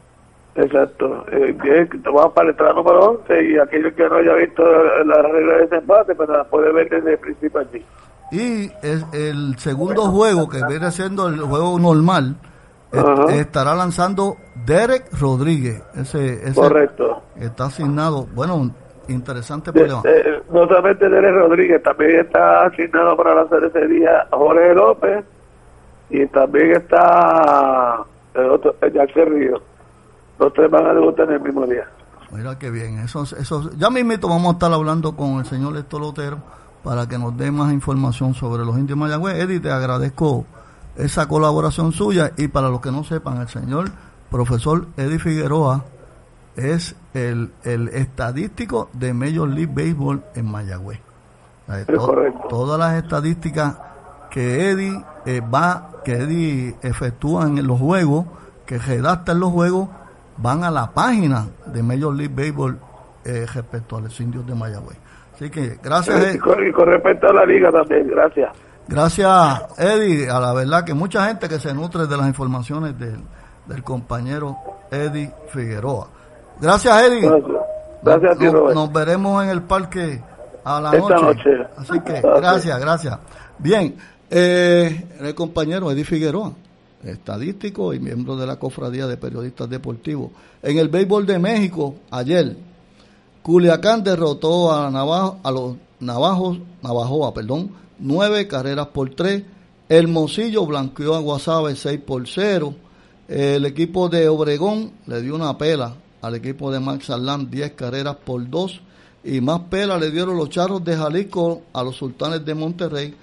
[0.56, 1.24] Exacto.
[1.32, 1.56] Eh,
[2.04, 4.62] vamos para el entrada número 11 y aquellos que no haya visto
[5.04, 7.84] la regla de ese empate, pues la puede ver desde el principio allí.
[8.30, 8.70] Y
[9.12, 12.36] el segundo juego, que viene siendo el juego normal,
[13.30, 15.82] estará lanzando Derek Rodríguez.
[15.94, 17.22] Ese, Correcto.
[17.38, 18.70] Está asignado, bueno,
[19.08, 20.02] interesante problema.
[20.04, 25.24] Eh, no solamente Derek Rodríguez, también está asignado para lanzar ese día Jorge López
[26.10, 29.73] y también está el otro, Jackson Río.
[30.38, 31.88] Los tres van a debutar en el mismo día.
[32.31, 32.99] Mira qué bien.
[32.99, 36.38] Eso, eso, ya mismito vamos a estar hablando con el señor Héctor Lotero
[36.83, 39.37] para que nos dé más información sobre los indios Mayagüez.
[39.37, 40.44] Eddie, te agradezco
[40.97, 43.90] esa colaboración suya y para los que no sepan, el señor
[44.31, 45.85] profesor Eddie Figueroa
[46.57, 51.01] es el, el estadístico de Major League Baseball en Mayagüez.
[52.49, 53.77] todas las estadísticas
[54.31, 58.27] que Eddie eh, va, que Eddie efectúa en los juegos,
[58.66, 59.88] que redacta en los juegos,
[60.37, 62.79] van a la página de Major League Baseball
[63.25, 64.99] eh, respecto a los indios de Mayagüez.
[65.35, 66.35] Así que gracias.
[66.35, 68.51] Y con, respecto a la liga también, gracias.
[68.87, 70.29] Gracias, Eddie.
[70.29, 73.18] A la verdad que mucha gente que se nutre de las informaciones del,
[73.66, 74.57] del compañero
[74.90, 76.09] Eddie Figueroa.
[76.61, 77.31] Gracias, Eddie.
[78.03, 80.20] Gracias, nos, veremos en el parque
[80.62, 81.66] a la noche.
[81.79, 83.18] Así que gracias, gracias.
[83.59, 83.97] Bien,
[84.31, 86.53] eh, el compañero Eddie Figueroa
[87.04, 90.30] estadístico y miembro de la Cofradía de Periodistas Deportivos.
[90.62, 92.56] En el béisbol de México, ayer,
[93.42, 99.42] Culiacán derrotó a, Navajo, a los Navajos, Navajoa, perdón, nueve carreras por tres.
[99.88, 102.74] Hermosillo blanqueó a Guasave 6 por 0.
[103.28, 108.16] El equipo de Obregón le dio una pela al equipo de Max Arlán 10 carreras
[108.16, 108.80] por 2.
[109.24, 113.14] Y más pela le dieron los charros de Jalisco a los sultanes de Monterrey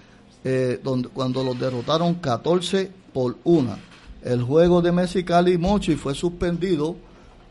[0.43, 3.77] eh, donde, cuando los derrotaron 14 por una.
[4.23, 6.95] El juego de Mexicali y Mochi fue suspendido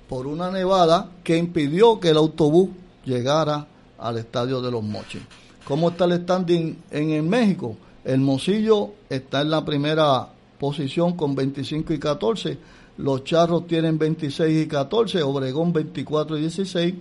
[0.09, 2.71] por una nevada que impidió que el autobús
[3.05, 3.67] llegara
[3.99, 5.23] al estadio de los Mochis.
[5.65, 7.77] ¿Cómo está el standing en, México?
[8.05, 12.59] El Mocillo está en la primera posición con 25 y 14.
[12.99, 15.23] Los Charros tienen 26 y 14.
[15.23, 16.95] Obregón 24 y 16.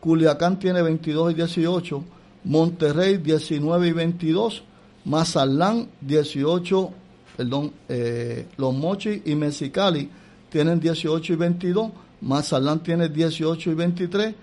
[0.00, 2.04] Culiacán tiene 22 y 18.
[2.44, 4.62] Monterrey 19 y 22.
[5.04, 6.90] Mazalán 18
[7.38, 10.10] perdón, eh, Los Mochis y Mexicali
[10.50, 14.34] tienen 18 y 22, Mazalán tiene 18 y 23,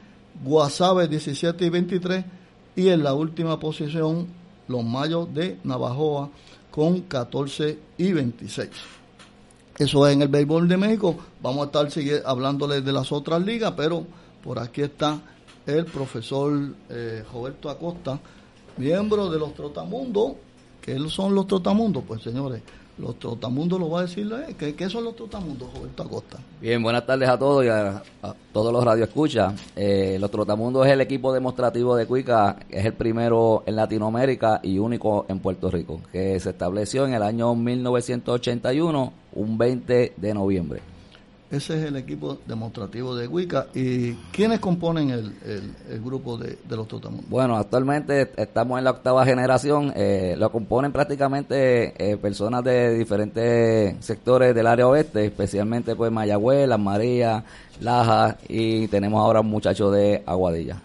[0.45, 2.25] Guasave 17 y 23
[2.77, 4.27] y en la última posición
[4.69, 6.29] los Mayos de Navajoa
[6.71, 8.69] con 14 y 26.
[9.77, 11.17] Eso es en el béisbol de México.
[11.41, 14.05] Vamos a estar sigue, hablándoles de las otras ligas, pero
[14.41, 15.19] por aquí está
[15.65, 16.53] el profesor
[16.89, 18.17] eh, Roberto Acosta,
[18.77, 20.35] miembro de los Trotamundos.
[20.79, 22.03] ¿Qué son los Trotamundos?
[22.07, 22.61] Pues señores,
[22.97, 24.55] los trotamundos lo va a decir ¿eh?
[24.57, 26.37] ¿Qué, ¿Qué, son los trotamundos, Roberto Acosta?
[26.61, 28.01] Bien, buenas tardes a todos y a,
[28.53, 29.53] todos los radioescuchas.
[29.75, 34.79] Eh, los trotamundos es el equipo demostrativo de Cuica, es el primero en Latinoamérica y
[34.79, 40.94] único en Puerto Rico, que se estableció en el año 1981, un 20 de noviembre.
[41.51, 43.67] Ese es el equipo demostrativo de Wicca.
[43.75, 45.31] ¿Y quiénes componen el,
[45.89, 47.29] el, grupo de, los Totamundos?
[47.29, 49.93] Bueno, actualmente estamos en la octava generación.
[49.95, 56.67] Eh, lo componen prácticamente eh, personas de diferentes sectores del área oeste, especialmente pues Mayagüez,
[56.67, 57.43] Las Marías,
[57.79, 60.81] Laja y tenemos ahora un muchacho de Aguadilla.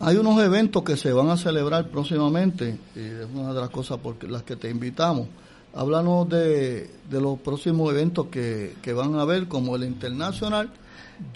[0.00, 3.96] Hay unos eventos que se van a celebrar próximamente y es una de las cosas
[3.98, 5.28] por las que te invitamos
[5.76, 10.70] Háblanos de, los próximos eventos que, van a haber, como el International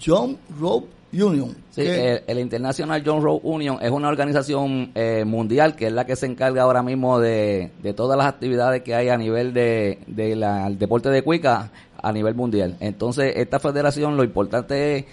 [0.03, 1.55] John Rope Union.
[1.69, 6.15] Sí, el, International John Rope Union es una organización eh, mundial que es la que
[6.15, 10.43] se encarga ahora mismo de, todas las actividades que hay a nivel de, del
[10.79, 11.71] deporte de cuica
[12.01, 12.77] a nivel mundial.
[12.79, 15.05] Entonces, esta federación lo importante es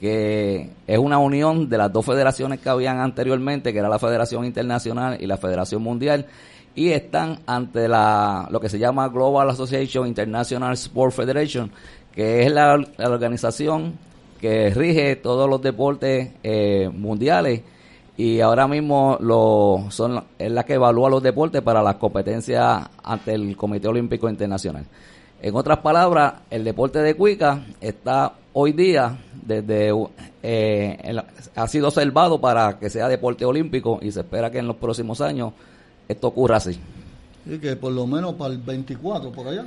[0.00, 4.44] que es una unión de las dos federaciones que habían anteriormente, que era la Federación
[4.44, 6.26] Internacional y la Federación Mundial,
[6.74, 11.70] y están ante la lo que se llama Global Association International Sport Federation,
[12.12, 13.98] que es la, organización
[14.40, 17.62] que rige todos los deportes eh, mundiales
[18.16, 23.32] y ahora mismo lo, son, es la que evalúa los deportes para las competencias ante
[23.34, 24.84] el Comité Olímpico Internacional.
[25.40, 29.92] En otras palabras, el deporte de cuica está hoy día desde
[30.42, 31.16] eh,
[31.54, 35.20] ha sido observado para que sea deporte olímpico y se espera que en los próximos
[35.20, 35.52] años
[36.08, 36.78] esto ocurra así.
[37.46, 39.66] Y que por lo menos para el 24, por allá.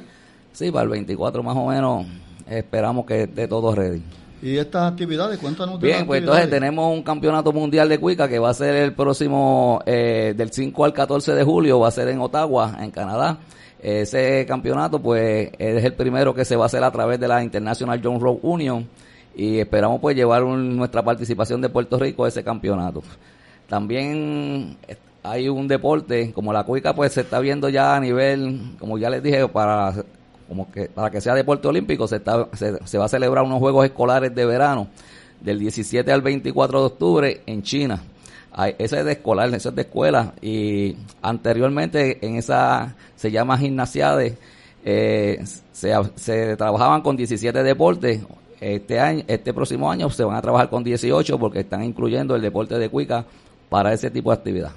[0.54, 2.06] Sí, para el 24 más o menos
[2.48, 4.02] esperamos que esté todo ready.
[4.42, 5.40] ¿Y estas actividades?
[5.40, 8.94] Cuéntanos Bien, pues entonces tenemos un campeonato mundial de Cuica que va a ser el
[8.94, 13.40] próximo, eh, del 5 al 14 de julio, va a ser en Ottawa, en Canadá.
[13.82, 17.44] Ese campeonato, pues, es el primero que se va a hacer a través de la
[17.44, 18.88] International John Road Union
[19.36, 23.04] y esperamos, pues, llevar nuestra participación de Puerto Rico a ese campeonato.
[23.68, 24.78] También
[25.26, 29.10] hay un deporte como la cuica pues se está viendo ya a nivel como ya
[29.10, 29.94] les dije para
[30.48, 33.86] como que para que sea deporte olímpico se está se, va a celebrar unos juegos
[33.86, 34.88] escolares de verano
[35.42, 38.02] del 17 al 24 de octubre en China.
[38.78, 40.34] Ese es de escolar ese es de escuela.
[40.42, 44.36] Y anteriormente en esa se llama gimnasiades
[44.86, 48.22] eh, se, se trabajaban con 17 deportes.
[48.62, 52.42] Este año este próximo año se van a trabajar con 18 porque están incluyendo el
[52.42, 53.26] deporte de cuica
[53.70, 54.72] para ese tipo de actividad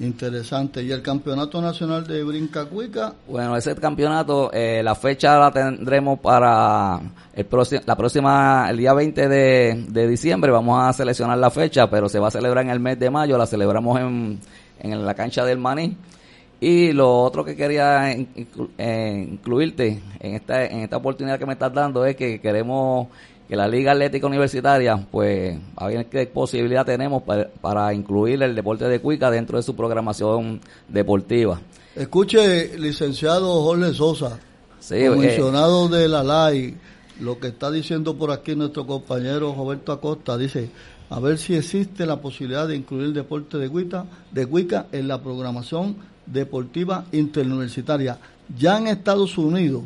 [0.00, 0.82] Interesante.
[0.82, 3.14] ¿Y el Campeonato Nacional de Brincacuica?
[3.28, 6.98] Bueno, ese campeonato, eh, la fecha la tendremos para
[7.34, 7.46] el
[7.84, 10.50] la próxima, el día 20 de, diciembre.
[10.50, 13.36] Vamos a seleccionar la fecha, pero se va a celebrar en el mes de mayo.
[13.36, 14.40] La celebramos en,
[14.80, 15.94] en la cancha del Maní.
[16.60, 21.72] Y lo otro que quería eh, incluirte en esta, en esta oportunidad que me estás
[21.72, 23.08] dando es que queremos
[23.50, 28.84] que la Liga Atlética Universitaria, pues, a ver qué posibilidad tenemos para, incluir el deporte
[28.84, 31.60] de cuica dentro de su programación deportiva.
[31.96, 34.38] Escuche, licenciado Jorge Sosa,
[34.78, 36.76] sí, comisionado de la LAI,
[37.18, 40.70] lo que está diciendo por aquí nuestro compañero Roberto Acosta, dice,
[41.08, 45.08] a ver si existe la posibilidad de incluir el deporte de cuica, de cuica en
[45.08, 48.16] la programación deportiva interuniversitaria.
[48.56, 49.82] Ya en Estados Unidos,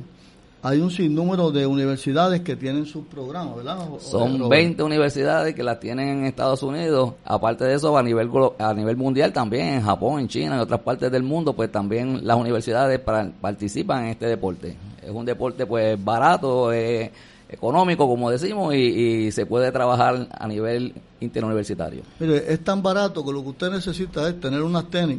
[0.64, 3.86] hay un sinnúmero de universidades que tienen sus programas, ¿verdad?
[3.98, 7.12] Son 20 universidades que las tienen en Estados Unidos.
[7.22, 10.80] Aparte de eso, a nivel a nivel mundial también, en Japón, en China, en otras
[10.80, 14.74] partes del mundo, pues también las universidades participan en este deporte.
[15.02, 22.04] Es un deporte pues barato, económico, como decimos, y, se puede trabajar a nivel interuniversitario.
[22.18, 25.18] Mire, es tan barato que lo que usted necesita es tener unas tenis,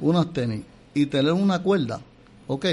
[0.00, 2.00] unas tenis, y tener una cuerda,
[2.48, 2.66] ¿ok?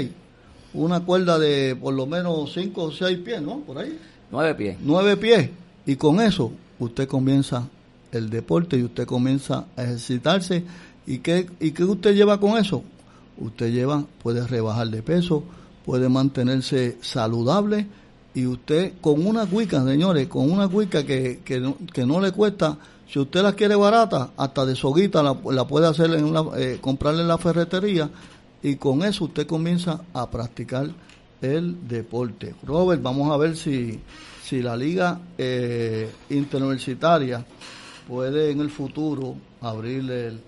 [0.76, 3.58] Una cuerda de por lo menos 5 o 6 pies, ¿no?
[3.60, 3.98] Por ahí.
[4.30, 4.76] 9 pies.
[4.82, 5.50] 9 pies.
[5.86, 7.68] Y con eso usted comienza
[8.12, 10.64] el deporte y usted comienza a ejercitarse.
[11.06, 12.82] ¿Y qué, ¿Y qué usted lleva con eso?
[13.38, 15.44] Usted lleva, puede rebajar de peso,
[15.84, 17.86] puede mantenerse saludable
[18.34, 22.32] y usted con una cuica, señores, con una cuica que, que, no, que no le
[22.32, 22.76] cuesta,
[23.08, 26.78] si usted la quiere barata, hasta de soguita la, la puede hacer en una, eh,
[26.80, 28.10] comprarle en la ferretería
[28.66, 30.88] y con eso usted comienza a practicar
[31.40, 32.52] el deporte.
[32.64, 34.00] Robert, vamos a ver si,
[34.42, 37.46] si la liga eh, interuniversitaria
[38.08, 40.40] puede en el futuro abrir el,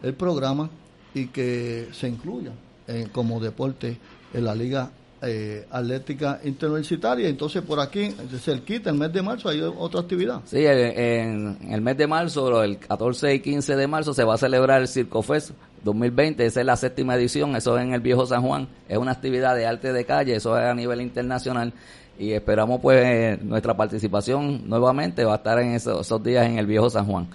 [0.00, 0.70] el, programa
[1.12, 2.52] y que se incluya
[2.86, 3.98] eh, como deporte
[4.32, 7.28] en la liga eh, atlética interuniversitaria.
[7.28, 10.42] Entonces, por aquí, cerquita, el mes de marzo, hay otra actividad.
[10.44, 14.38] Sí, en, el mes de marzo, el 14 y 15 de marzo, se va a
[14.38, 15.50] celebrar el Circo Fest
[15.84, 16.44] 2020.
[16.44, 18.68] Esa es la séptima edición, eso es en el Viejo San Juan.
[18.88, 21.72] Es una actividad de arte de calle, eso es a nivel internacional.
[22.18, 26.90] Y esperamos pues nuestra participación nuevamente va a estar en esos, días en el Viejo
[26.90, 27.28] San Juan.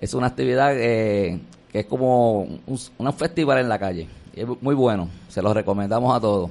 [0.00, 1.40] Es una actividad eh,
[1.70, 4.08] que es como un, festival en la calle.
[4.34, 6.50] es muy bueno, se lo recomendamos a todos.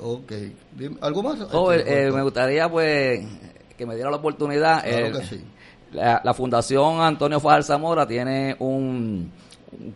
[0.00, 0.32] Ok.
[1.00, 1.40] ¿Algo más?
[1.52, 3.26] Oh, eh, me gustaría pues
[3.76, 4.82] que me diera la oportunidad.
[4.82, 5.44] Claro que sí
[5.92, 9.30] la, Fundación Antonio Fajar Zamora tiene un,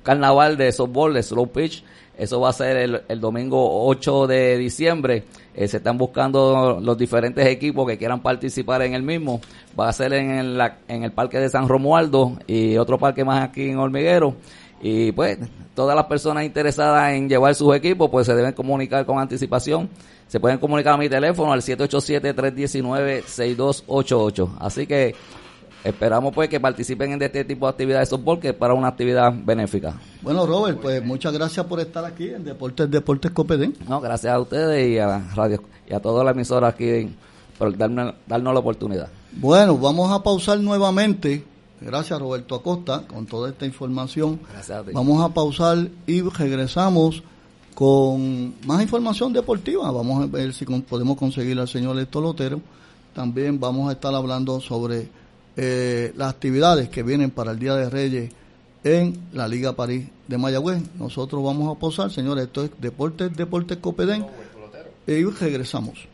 [0.02, 1.84] carnaval de softball, de slow pitch.
[2.16, 5.24] Eso va a ser el, el domingo 8 de diciembre.
[5.54, 9.40] Eh, se están buscando los diferentes equipos que quieran participar en el mismo.
[9.78, 13.42] Va a ser en el, en el Parque de San Romualdo y otro parque más
[13.42, 14.36] aquí en Hormiguero.
[14.80, 15.38] Y pues
[15.74, 19.88] todas las personas interesadas en llevar sus equipos pues se deben comunicar con anticipación.
[20.28, 24.56] Se pueden comunicar a mi teléfono al 787-319-6288.
[24.58, 25.14] Así que
[25.84, 28.88] esperamos pues que participen en este tipo de actividades de softball que es para una
[28.88, 29.94] actividad benéfica.
[30.22, 33.76] Bueno, Robert, pues muchas gracias por estar aquí en Deportes Deportes Copedén.
[33.86, 37.14] No, gracias a ustedes y a Radio y a toda la emisora aquí
[37.58, 39.08] por darnos la oportunidad.
[39.32, 41.44] Bueno, vamos a pausar nuevamente.
[41.80, 44.40] Gracias Roberto Acosta con toda esta información.
[44.50, 47.22] Gracias Vamos a pausar y regresamos
[47.74, 49.90] con más información deportiva.
[49.90, 52.60] Vamos a ver si podemos conseguir al señor Héctor Lotero.
[53.12, 55.08] También vamos a estar hablando sobre
[55.56, 58.32] eh, las actividades que vienen para el Día de Reyes
[58.82, 60.82] en la Liga París de Mayagüez.
[60.98, 64.26] Nosotros vamos a posar, señores, esto es Deportes, Deportes Copedén.
[65.06, 66.13] Y regresamos.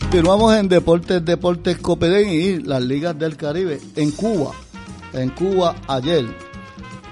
[0.00, 3.80] Continuamos en Deportes, Deportes Copedén y las ligas del Caribe.
[3.96, 4.52] En Cuba,
[5.14, 6.26] en Cuba ayer,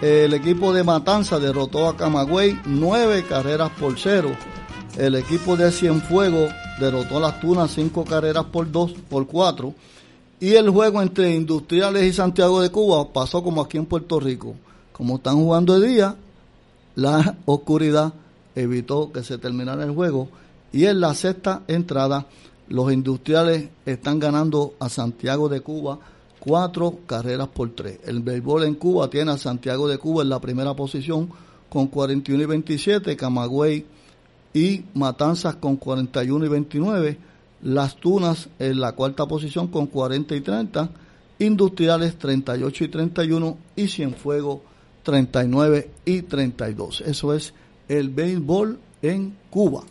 [0.02, 4.30] el equipo de Matanza derrotó a Camagüey nueve carreras por cero.
[4.98, 9.74] El equipo de Cienfuegos derrotó a Las Tunas cinco carreras por dos, por cuatro.
[10.38, 14.54] Y el juego entre Industriales y Santiago de Cuba pasó como aquí en Puerto Rico.
[14.92, 16.16] Como están jugando de día,
[17.00, 18.12] la oscuridad
[18.54, 20.28] evitó que se terminara el juego
[20.70, 22.26] y en la sexta entrada
[22.68, 25.98] los industriales están ganando a Santiago de Cuba
[26.38, 28.00] cuatro carreras por tres.
[28.04, 31.30] El béisbol en Cuba tiene a Santiago de Cuba en la primera posición
[31.70, 33.86] con 41 y 27, Camagüey
[34.52, 37.18] y Matanzas con 41 y 29,
[37.62, 40.90] Las Tunas en la cuarta posición con 40 y 30,
[41.38, 44.69] Industriales 38 y 31 y Cienfuegos
[45.10, 47.02] 39 y 32.
[47.04, 47.52] Eso es
[47.88, 49.82] el béisbol en Cuba.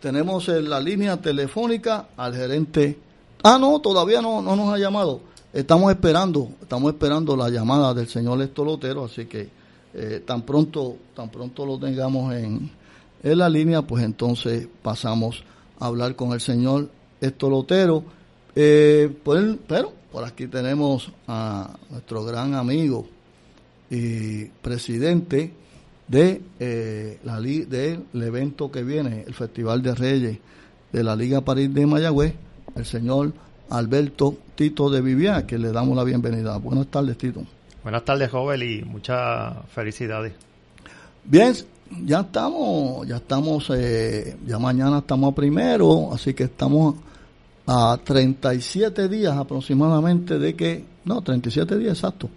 [0.00, 2.98] Tenemos en la línea telefónica al gerente.
[3.44, 5.20] Ah, no, todavía no, no nos ha llamado.
[5.52, 9.48] Estamos esperando, estamos esperando la llamada del señor Estolotero, así que
[9.94, 12.68] eh, tan pronto, tan pronto lo tengamos en,
[13.22, 15.44] en la línea, pues entonces pasamos
[15.78, 16.90] a hablar con el señor
[17.20, 18.02] Estolotero.
[18.56, 23.06] Eh, pues, pero por aquí tenemos a nuestro gran amigo,
[23.90, 25.52] y presidente
[26.08, 30.38] de eh, la del evento que viene, el Festival de Reyes
[30.92, 32.34] de la Liga París de Mayagüez,
[32.74, 33.32] el señor
[33.70, 36.56] Alberto Tito de Vivian, que le damos la bienvenida.
[36.58, 37.42] Buenas tardes, Tito.
[37.82, 40.32] Buenas tardes, joven, y muchas felicidades.
[41.24, 41.54] Bien,
[42.04, 46.96] ya estamos, ya estamos, eh, ya mañana estamos a primero, así que estamos
[47.66, 52.28] a 37 días aproximadamente de que, no, 37 días exacto,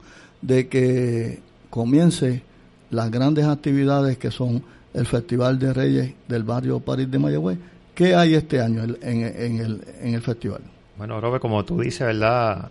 [0.42, 2.42] de que comience
[2.90, 4.64] las grandes actividades que son
[4.94, 7.58] el Festival de Reyes del barrio París de Mayagüez.
[7.94, 10.62] ¿Qué hay este año en, en, el, en el festival?
[10.98, 12.70] Bueno, Robert, como tú dices, ¿verdad?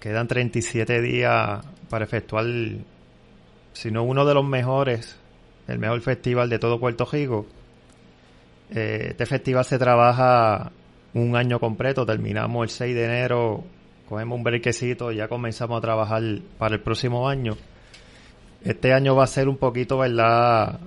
[0.00, 2.44] Quedan 37 días para efectuar,
[3.72, 5.16] si no uno de los mejores,
[5.66, 7.46] el mejor festival de todo Puerto Rico.
[8.70, 10.72] Eh, este festival se trabaja
[11.14, 13.64] un año completo, terminamos el 6 de enero,
[14.08, 16.22] cogemos un brequecito y ya comenzamos a trabajar
[16.56, 17.56] para el próximo año.
[18.64, 20.80] Este año va a ser un poquito, ¿verdad?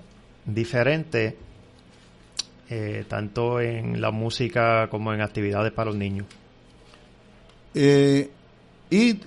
[0.45, 1.38] Diferente,
[2.69, 6.26] eh, tanto en la música como en actividades para los niños.
[7.76, 8.30] Eh,
[8.89, 9.19] y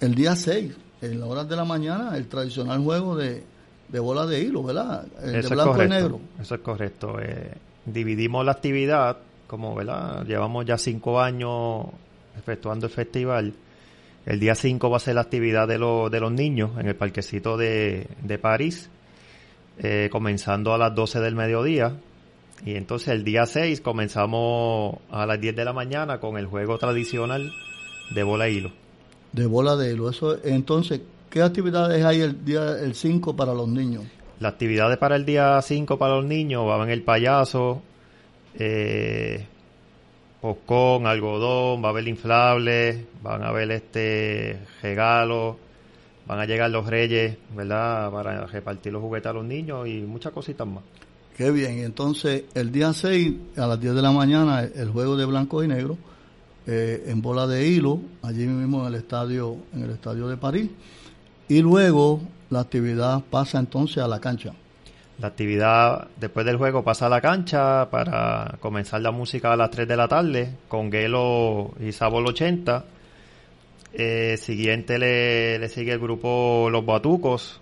[0.00, 0.72] el día 6,
[1.02, 3.42] en las horas de la mañana, el tradicional juego de,
[3.88, 5.04] de bola de hilo, ¿verdad?
[5.04, 6.20] de blanco y negro.
[6.40, 7.18] Eso es correcto.
[7.20, 7.52] Eh,
[7.84, 10.24] dividimos la actividad, como, ¿verdad?
[10.24, 11.86] Llevamos ya cinco años
[12.38, 13.54] efectuando el festival
[14.24, 17.56] el día 5 va a ser la actividad de, de los niños en el parquecito
[17.56, 18.06] de,
[18.40, 18.88] París,
[19.78, 21.96] eh, comenzando a las 12 del mediodía.
[22.64, 26.78] Y entonces el día 6 comenzamos a las 10 de la mañana con el juego
[26.78, 27.52] tradicional
[28.14, 28.72] de bola de hilo.
[29.32, 30.08] De bola de hilo.
[30.08, 34.04] Eso, entonces, ¿qué actividades hay el día el 5 para los niños?
[34.38, 37.82] Las actividades para el día 5 para los niños van el payaso,
[38.54, 39.46] eh,
[40.66, 45.56] con algodón, va a haber inflables, van a haber este regalos,
[46.26, 48.10] van a llegar los reyes, ¿verdad?
[48.10, 50.82] Para repartir los juguetes a los niños y muchas cositas más.
[51.36, 55.24] Qué bien, entonces el día 6 a las 10 de la mañana el juego de
[55.24, 55.96] blanco y negro
[56.66, 60.70] eh, en bola de hilo, allí mismo en el estadio, en el estadio de París,
[61.48, 62.20] y luego
[62.50, 64.52] la actividad pasa entonces a la cancha.
[65.18, 69.70] La actividad después del juego pasa a la cancha para comenzar la música a las
[69.70, 72.84] 3 de la tarde con Gelo y Sabol 80.
[73.94, 77.60] Eh, siguiente le, sigue el grupo Los Batucos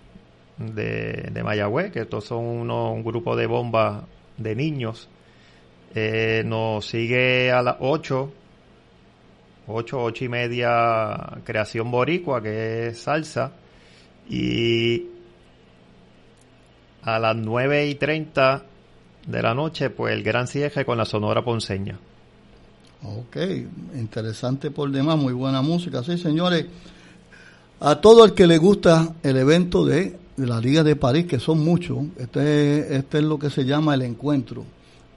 [0.59, 4.05] de, de Mayagüez, que estos son un grupo de bombas
[4.37, 5.09] de niños.
[5.95, 8.33] Eh, nos sigue a las 8,
[9.67, 13.53] 8, 8 y media Creación Boricua, que es salsa.
[14.29, 15.07] Y
[17.03, 18.63] a las 9 y 30
[19.27, 21.99] de la noche, pues el gran cierre con la Sonora Ponceña.
[23.03, 23.37] Ok,
[23.95, 26.03] interesante por demás, muy buena música.
[26.03, 26.67] Sí, señores,
[27.81, 31.61] a todo el que le gusta el evento de, la Liga de París, que son
[31.61, 34.65] muchos, este, este es lo que se llama el encuentro,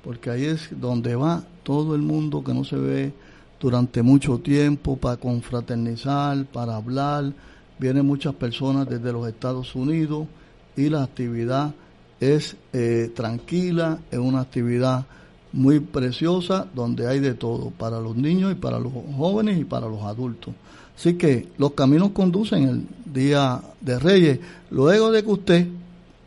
[0.04, 3.14] porque ahí es donde va todo el mundo que no se ve
[3.60, 7.32] durante mucho tiempo para confraternizar, para hablar.
[7.80, 10.28] Vienen muchas personas desde los Estados Unidos
[10.76, 11.74] y la actividad
[12.20, 15.06] es eh, tranquila, es una actividad
[15.52, 19.88] muy preciosa donde hay de todo, para los niños y para los jóvenes y para
[19.88, 20.54] los adultos.
[20.98, 24.40] Así que los caminos conducen el día de Reyes,
[24.72, 25.68] luego de que usted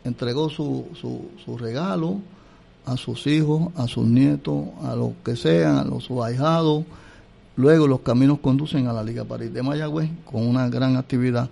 [0.03, 2.19] entregó su, su, su regalo
[2.85, 6.85] a sus hijos, a sus nietos, a los que sean, a los ahijados,
[7.57, 11.49] luego los caminos conducen a la Liga París de Mayagüez con una gran actividad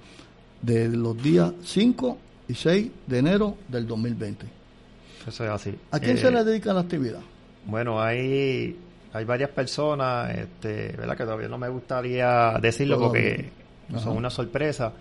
[0.62, 2.18] de los días 5
[2.48, 4.46] y 6 de enero del 2020.
[5.28, 5.76] Eso es así.
[5.92, 7.22] ¿A quién se eh, le dedica la actividad?
[7.66, 8.78] Bueno, hay,
[9.12, 11.18] hay varias personas, este, ¿verdad?
[11.18, 13.50] Que todavía no me gustaría decirlo porque
[13.98, 14.94] son una sorpresa,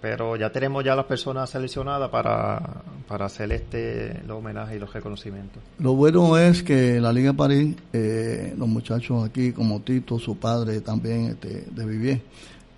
[0.00, 2.60] pero ya tenemos ya las personas seleccionadas para,
[3.06, 5.62] para hacer este los homenajes y los reconocimientos.
[5.78, 10.80] Lo bueno es que la Liga París, eh, los muchachos aquí, como Tito, su padre
[10.80, 12.20] también este, de Vivier,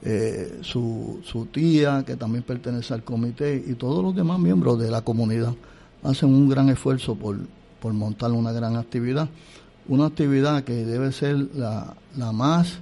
[0.02, 4.90] eh, su, su tía, que también pertenece al comité, y todos los demás miembros de
[4.90, 5.54] la comunidad
[6.02, 7.36] hacen un gran esfuerzo por,
[7.80, 9.28] por montar una gran actividad.
[9.88, 12.78] Una actividad que debe ser la, la más,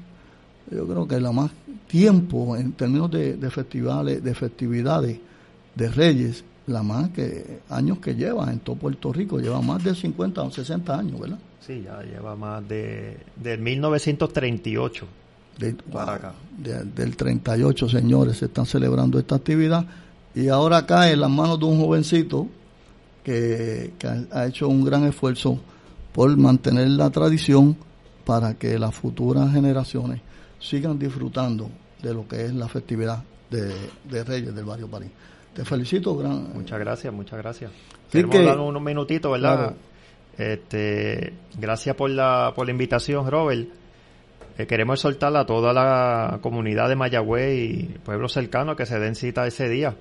[0.71, 1.51] yo creo que la más
[1.87, 5.19] tiempo en términos de, de festivales, de festividades
[5.75, 9.95] de Reyes, la más que años que lleva en todo Puerto Rico, lleva más de
[9.95, 11.39] 50 o 60 años, ¿verdad?
[11.61, 15.07] Sí, ya lleva más de, de 1938
[15.59, 19.87] del 38 señores se están celebrando esta actividad
[20.35, 22.47] y ahora cae en las manos de un jovencito
[23.25, 23.93] que,
[24.31, 25.59] ha, hecho un gran esfuerzo
[26.13, 27.77] por mantener la tradición
[28.25, 30.21] para que las futuras generaciones
[30.61, 31.71] sigan disfrutando
[32.03, 35.11] de lo que es la festividad de, Reyes del barrio París.
[35.55, 36.53] Te felicito, gran.
[36.53, 37.71] Muchas gracias, muchas gracias.
[38.11, 39.75] Queremos dar unos minutitos, ¿verdad?
[40.37, 43.69] Este, gracias por la, por la invitación, Robert.
[44.59, 49.15] Eh, queremos exhortar a toda la comunidad de Mayagüez y pueblos cercanos que se den
[49.15, 49.95] cita ese día,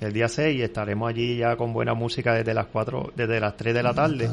[0.00, 0.62] el día 6.
[0.62, 4.30] Estaremos allí ya con buena música desde las 4, desde las 3 de la tarde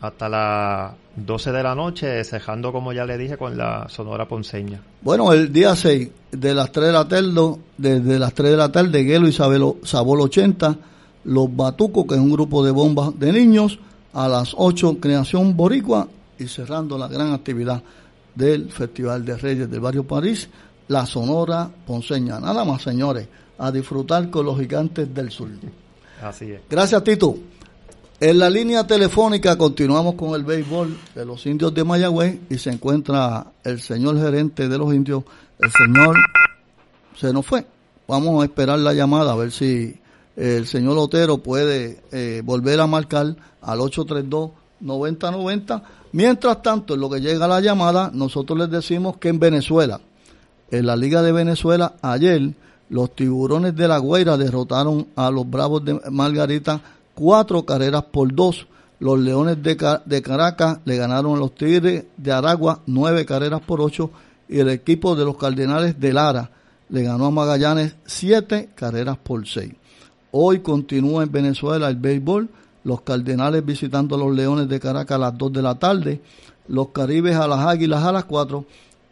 [0.00, 4.80] hasta las 12 de la noche, cejando, como ya le dije, con la Sonora Ponceña.
[5.00, 8.70] Bueno, el día 6, de las 3 de la tarde, desde las 3 de la
[8.70, 10.76] tarde, Guelo y Sabol 80,
[11.24, 13.78] Los Batucos, que es un grupo de bombas de niños,
[14.12, 17.82] a las 8, Creación Boricua, y cerrando la gran actividad
[18.34, 20.48] del Festival de Reyes del Barrio París,
[20.88, 22.40] la Sonora Ponceña.
[22.40, 23.28] Nada más, señores,
[23.58, 25.48] a disfrutar con los gigantes del sur.
[26.22, 26.60] Así es.
[26.68, 27.36] Gracias, Tito.
[28.20, 32.70] En la línea telefónica continuamos con el béisbol de los indios de Mayagüez y se
[32.70, 35.24] encuentra el señor gerente de los indios,
[35.58, 36.16] el señor
[37.16, 37.66] se nos fue.
[38.06, 39.98] Vamos a esperar la llamada a ver si
[40.36, 43.80] el señor Otero puede eh, volver a marcar al
[44.84, 45.82] 832-9090.
[46.12, 50.00] Mientras tanto, en lo que llega la llamada, nosotros les decimos que en Venezuela,
[50.70, 52.54] en la Liga de Venezuela, ayer
[52.88, 56.80] los tiburones de la Guaira derrotaron a los Bravos de Margarita
[57.14, 58.66] cuatro carreras por dos.
[59.00, 63.80] Los Leones de, de Caracas le ganaron a los Tigres de Aragua nueve carreras por
[63.80, 64.10] ocho
[64.48, 66.50] y el equipo de los Cardenales de Lara
[66.88, 69.74] le ganó a Magallanes siete carreras por seis.
[70.30, 72.48] Hoy continúa en Venezuela el béisbol,
[72.84, 76.20] los Cardenales visitando a los Leones de Caracas a las dos de la tarde,
[76.68, 78.66] los Caribes a las Águilas a las cuatro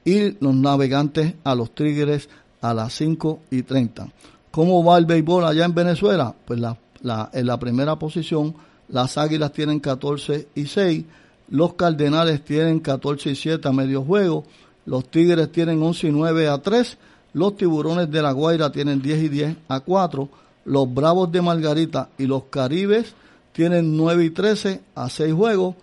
[0.05, 2.29] y los Navegantes a los Tigres
[2.61, 4.09] a las cinco y treinta.
[4.51, 6.35] ¿Cómo va el béisbol allá en Venezuela?
[6.45, 6.77] Pues la
[7.33, 8.55] en la primera posición,
[8.89, 11.05] las Águilas tienen 14 y 6,
[11.49, 14.45] los Cardenales tienen 14 y 7 a medio juego,
[14.87, 16.99] los Tigres tienen 11 y 9 a 3,
[17.35, 20.29] los Tiburones de la Guaira tienen 10 y 10 a 4,
[20.65, 23.15] los Bravos de Margarita y los Caribes
[23.53, 25.77] tienen 9 y 13 a 6 juegos,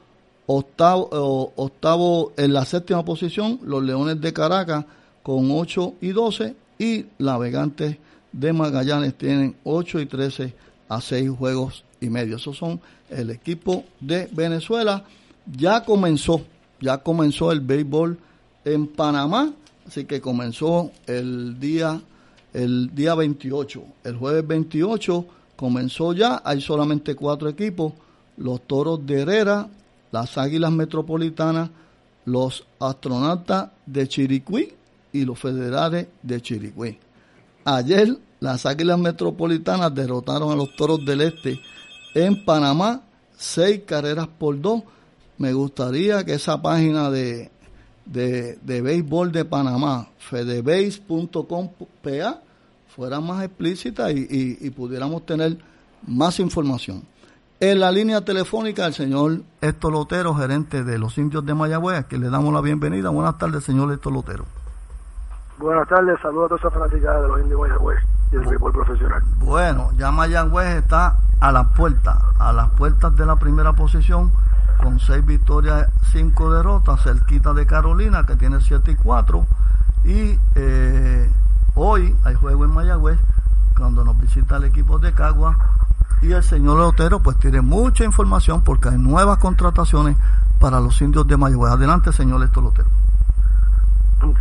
[0.46, 4.86] octavo, octavo en la séptima posición, los Leones de Caracas
[5.24, 7.98] con 8 y 12 y Navegantes
[8.32, 10.54] de Magallanes tienen 8 y 13
[10.88, 12.38] a seis juegos y medio.
[12.38, 15.06] Esos son el equipo de Venezuela.
[15.46, 16.42] Ya comenzó,
[16.82, 18.18] ya comenzó el béisbol
[18.66, 19.54] en Panamá,
[19.88, 22.02] así que comenzó el día
[22.52, 25.26] el día 28, el jueves 28
[25.60, 27.92] comenzó ya, hay solamente cuatro equipos,
[28.38, 29.68] los Toros de Herrera,
[30.10, 31.70] las Águilas Metropolitanas,
[32.24, 34.70] los Astronautas de Chiriquí
[35.12, 36.98] y los Federales de Chiriquí.
[37.66, 41.60] Ayer las Águilas Metropolitanas derrotaron a los Toros del Este
[42.16, 43.02] en Panamá,
[43.38, 44.84] seis carreras por dos.
[45.38, 47.52] Me gustaría que esa página de,
[48.06, 52.44] de, de béisbol de Panamá, fedebase.com.pa,
[52.96, 55.58] fuera más explícita y, y, pudiéramos tener
[56.08, 57.04] más información.
[57.60, 62.18] En la línea telefónica, el señor Héctor Lotero, gerente de los indios de Mayagüez, que
[62.18, 63.10] le damos la bienvenida.
[63.10, 64.46] Buenas tardes, señor Héctor Lotero.
[65.58, 68.00] Buenas tardes, saludos a toda esa fanaticada de los indios de Mayagüez
[68.32, 69.24] y el béisbol profesional.
[69.40, 74.32] Bueno, ya Mayagüez está a las puertas, a las puertas de la primera posición,
[74.82, 79.46] con seis victorias, cinco derrotas, cerquita de Carolina, que tiene siete y cuatro.
[80.06, 81.30] Y eh,
[81.76, 83.20] hoy hay juego en Mayagüez,
[83.78, 85.58] cuando nos visita el equipo de Cagua.
[86.22, 90.18] Y el señor Otero pues tiene mucha información porque hay nuevas contrataciones
[90.60, 91.72] para los indios de Mayagüez.
[91.72, 92.90] Adelante, señor Héctor Lotero.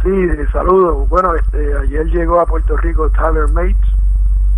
[0.03, 0.11] Sí,
[0.53, 1.09] saludos.
[1.09, 3.77] Bueno, este, ayer llegó a Puerto Rico Tyler Mates,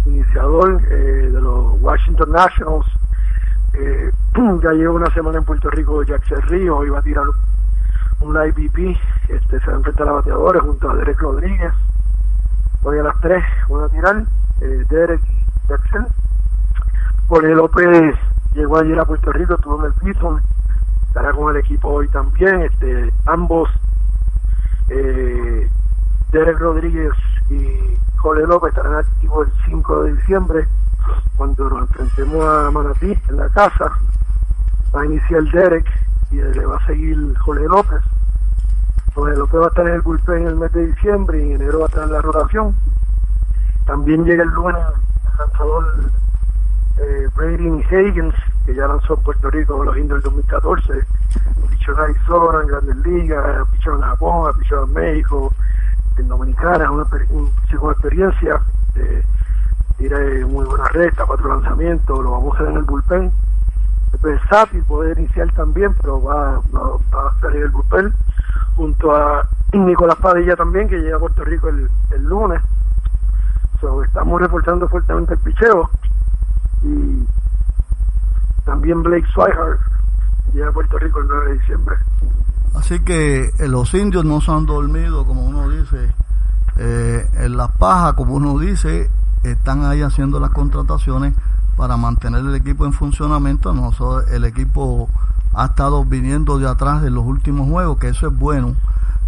[0.06, 2.86] iniciador eh, de los Washington Nationals.
[3.74, 4.10] Eh,
[4.62, 7.24] ya lleva una semana en Puerto Rico Jackson Río, iba a tirar
[8.20, 8.98] un live BP,
[9.28, 11.72] este, se va a enfrentar a bateadores junto a Derek Rodríguez.
[12.82, 14.24] Hoy a las 3 voy a tirar
[14.62, 15.20] eh, Derek
[15.68, 16.06] Jackson.
[17.28, 18.14] Jorge López
[18.54, 20.40] llegó ayer a Puerto Rico, estuvo en el piso,
[21.08, 22.62] estará con el equipo hoy también.
[22.62, 23.68] Este, ambos
[24.88, 25.68] eh,
[26.32, 27.12] Derek Rodríguez
[27.50, 30.68] y Jorge López estarán activos el 5 de diciembre
[31.36, 33.92] cuando nos enfrentemos a Manatí en la casa.
[34.94, 35.86] Va a iniciar Derek
[36.30, 38.00] y le va a seguir Jorge López.
[39.14, 41.60] Jorge López va a estar en el bullpen en el mes de diciembre y en
[41.60, 42.74] enero va a estar en la rotación.
[43.86, 46.10] También llega el lunes el lanzador
[46.98, 48.34] eh, Brady Higgins,
[48.66, 50.92] que ya lanzó en Puerto Rico los indios del 2014,
[51.70, 55.52] pichó en Arizona, en Grandes Ligas, pichó en Japón, pichó en México,
[56.18, 57.06] en Dominicana, una,
[57.80, 58.60] una experiencia,
[58.96, 59.22] eh,
[59.96, 63.32] tira muy buena recta, cuatro lanzamientos, lo vamos a hacer en el bullpen.
[64.12, 68.12] Es versátil, puede iniciar también, pero va, a estar en el bullpen,
[68.80, 72.62] junto a Nicolás Padilla también, que llega a Puerto Rico el, el lunes.
[74.06, 75.90] estamos reforzando fuertemente el picheo
[76.82, 77.26] y
[78.64, 79.78] también Blake Swihart
[80.54, 81.96] llega a Puerto Rico el 9 de diciembre.
[82.74, 86.14] Así que eh, los indios no se han dormido, como uno dice,
[86.78, 89.10] eh, en las pajas, como uno dice,
[89.42, 91.34] están ahí haciendo las contrataciones
[91.76, 93.74] para mantener el equipo en funcionamiento.
[93.74, 95.10] Nosotros, el equipo
[95.54, 98.74] ha estado viniendo de atrás en los últimos juegos, que eso es bueno,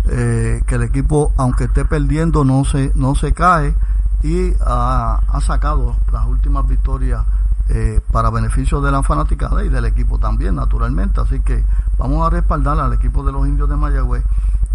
[0.09, 3.75] eh, que el equipo, aunque esté perdiendo, no se, no se cae
[4.23, 7.25] y ha, ha sacado las últimas victorias
[7.69, 11.21] eh, para beneficio de la fanaticada y del equipo también, naturalmente.
[11.21, 11.65] Así que
[11.99, 14.25] vamos a respaldar al equipo de los indios de Mayagüez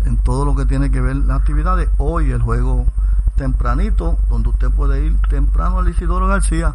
[0.05, 1.89] en todo lo que tiene que ver las actividades.
[1.97, 2.85] Hoy el juego
[3.35, 6.73] tempranito, donde usted puede ir temprano al Isidoro García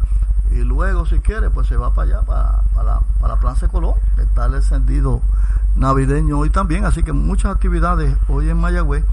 [0.53, 4.45] y luego si quiere pues se va para allá, para, para, para Plaza Colón, está
[4.45, 5.21] el encendido
[5.75, 9.03] navideño hoy también, así que muchas actividades hoy en Mayagüez,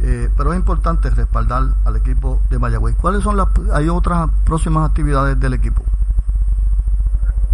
[0.00, 2.96] eh, pero es importante respaldar al equipo de Mayagüez.
[2.96, 5.82] ¿Cuáles son las, hay otras próximas actividades del equipo?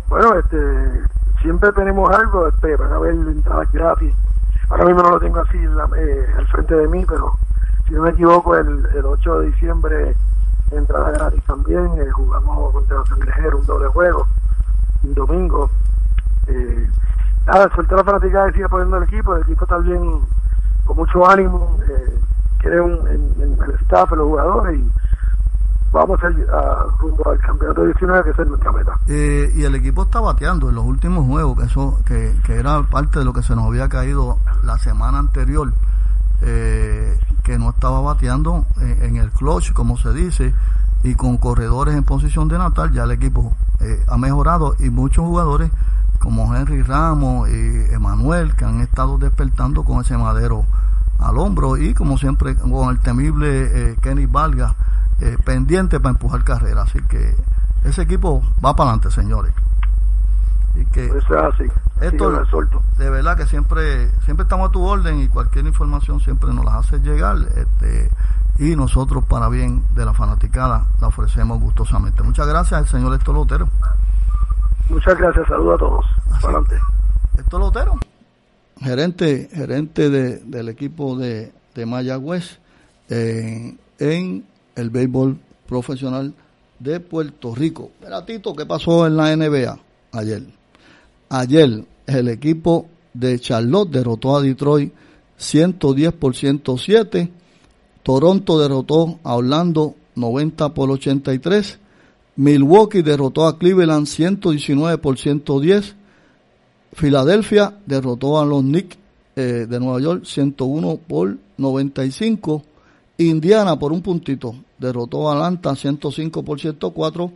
[0.09, 1.03] Bueno, este,
[1.43, 4.15] siempre tenemos algo, este, a haber entradas gratis.
[4.71, 7.33] Ahora mismo no lo tengo así eh, al frente de mí, pero
[7.87, 10.17] si no me equivoco, el, el 8 de diciembre
[10.71, 11.87] entrada gratis también.
[11.99, 14.27] Eh, jugamos contra los cangrejeros un doble juego,
[15.03, 15.71] un domingo.
[16.47, 16.89] Eh,
[17.47, 19.35] nada, suelta la fanática y sigue poniendo el equipo.
[19.35, 20.21] El equipo también
[20.89, 22.19] con mucho ánimo, eh,
[22.59, 24.91] quiere un, en, el staff, en los jugadores y
[25.93, 28.99] vamos a, a rumbo al campeonato 19 que es nuestra meta.
[29.07, 32.83] Eh, y el equipo está bateando en los últimos juegos, que eso que, que era
[32.85, 35.73] parte de lo que se nos había caído la semana anterior,
[36.43, 40.55] eh, que no estaba bateando en, en, el clutch, como se dice,
[41.03, 45.25] y con corredores en posición de natal, ya el equipo eh, ha mejorado y muchos
[45.25, 45.71] jugadores
[46.19, 50.67] como Henry Ramos y Emanuel que han estado despertando con ese madero
[51.21, 54.75] al hombro y como siempre con el temible eh, Kenny Valga
[55.21, 56.83] eh, pendiente para empujar carrera.
[56.83, 57.37] Así que
[57.85, 59.53] ese equipo va para adelante, señores.
[60.75, 61.65] Y que Eso es así.
[62.01, 62.31] Esto,
[62.97, 66.75] de verdad que siempre siempre estamos a tu orden y cualquier información siempre nos las
[66.75, 67.37] hace llegar.
[67.57, 68.11] Este,
[68.59, 72.23] y nosotros, para bien de la fanaticada, la ofrecemos gustosamente.
[72.23, 73.69] Muchas gracias, el señor Héctor Lotero.
[74.89, 76.07] Muchas gracias, saludos a todos.
[76.43, 76.77] Adelante.
[77.39, 77.95] Héctor Lotero,
[78.81, 82.59] gerente, gerente de, del equipo de, de Mayagüez
[83.09, 84.45] eh, en
[84.75, 85.39] el béisbol
[85.69, 86.35] profesional
[86.79, 87.91] de Puerto Rico.
[88.01, 89.79] Pero Tito, ¿qué pasó en la NBA
[90.13, 90.58] ayer?
[91.31, 94.93] Ayer el equipo de Charlotte derrotó a Detroit
[95.37, 97.31] 110 por 107.
[98.03, 101.79] Toronto derrotó a Orlando 90 por 83.
[102.37, 105.97] Milwaukee derrotó a Cleveland 119 por 110.
[106.93, 108.97] Filadelfia derrotó a los Knicks
[109.37, 112.63] eh, de Nueva York 101 por 95.
[113.19, 117.33] Indiana por un puntito derrotó a Atlanta 105 por 104.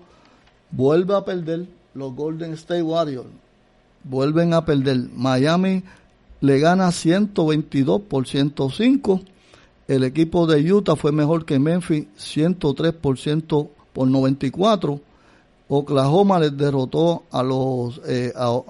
[0.71, 3.42] Vuelve a perder los Golden State Warriors.
[4.05, 5.09] Vuelven a perder.
[5.15, 5.83] Miami
[6.41, 9.21] le gana 122 por 105.
[9.89, 13.17] El equipo de Utah fue mejor que Memphis 103 por,
[13.93, 15.01] por 94.
[15.69, 18.61] Oklahoma les derrotó a los eh, a,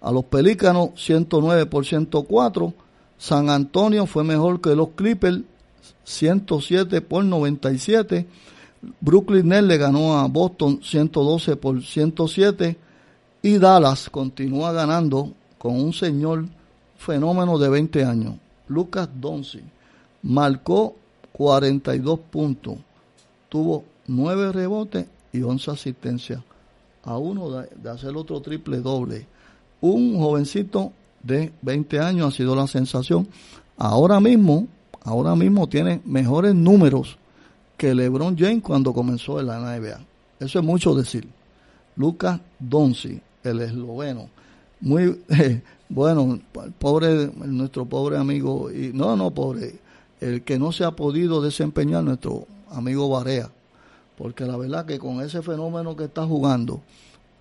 [0.00, 2.74] a los Pelícanos 109 por 104.
[3.18, 5.40] San Antonio fue mejor que los Clippers
[6.04, 8.26] 107 por 97.
[9.00, 12.76] Brooklyn Nets le ganó a Boston 112 por 107
[13.42, 16.46] y Dallas continúa ganando con un señor
[16.98, 18.34] fenómeno de 20 años,
[18.68, 19.62] Lucas Donzi.
[20.22, 20.96] Marcó
[21.32, 22.76] 42 puntos,
[23.48, 26.40] tuvo 9 rebotes y 11 asistencias.
[27.02, 29.26] A uno de, hacer otro triple doble.
[29.80, 33.26] Un jovencito de 20 años ha sido la sensación.
[33.78, 34.68] Ahora mismo
[35.04, 37.16] ahora mismo tiene mejores números
[37.76, 40.00] que LeBron James cuando comenzó en la NBA.
[40.38, 41.26] Eso es mucho decir.
[41.96, 44.28] Lucas Donzi, el esloveno,
[44.80, 45.20] muy
[45.88, 46.40] bueno,
[46.78, 49.78] pobre nuestro pobre amigo y no, no pobre,
[50.20, 53.50] el que no se ha podido desempeñar nuestro amigo Barea,
[54.16, 56.80] porque la verdad que con ese fenómeno que está jugando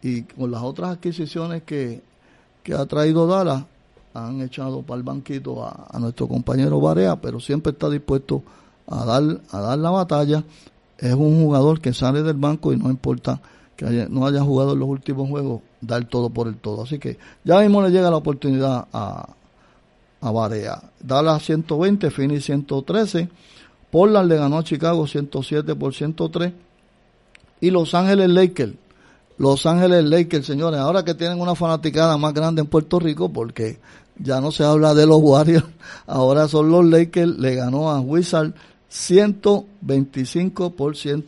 [0.02, 2.02] y con las otras adquisiciones que,
[2.64, 3.66] que ha traído Dallas,
[4.14, 8.44] han echado para el banquito a, nuestro compañero Barea, pero siempre está dispuesto
[8.88, 10.44] a dar, a dar la batalla.
[10.98, 13.40] Es un jugador que sale del banco y no importa
[13.76, 16.84] que no haya jugado en los últimos juegos, dar todo por el todo.
[16.84, 19.30] Así que ya mismo le llega la oportunidad a,
[20.22, 20.82] a Barea.
[21.00, 23.30] Dallas 120, Phoenix 113.
[23.92, 26.54] Portland le ganó a Chicago 107 por 103.
[27.62, 28.74] Y Los Ángeles Lakers.
[29.38, 33.80] Los Ángeles Lakers, señores, ahora que tienen una fanaticada más grande en Puerto Rico, porque
[34.18, 35.66] ya no se habla de los Warriors,
[36.08, 38.54] ahora son los Lakers, le ganó a Wizard
[38.90, 41.26] 125 por 100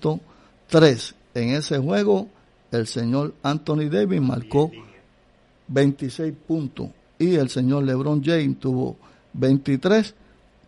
[0.68, 1.16] 3.
[1.36, 2.28] En ese juego,
[2.72, 4.72] el señor Anthony Davis marcó
[5.68, 8.98] 26 puntos y el señor LeBron James tuvo
[9.34, 10.16] 23,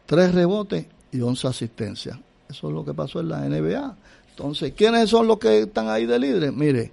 [0.05, 2.19] 3 rebotes y 11 asistencias.
[2.49, 3.95] Eso es lo que pasó en la NBA.
[4.29, 6.53] Entonces, ¿quiénes son los que están ahí de líderes?
[6.53, 6.91] Mire,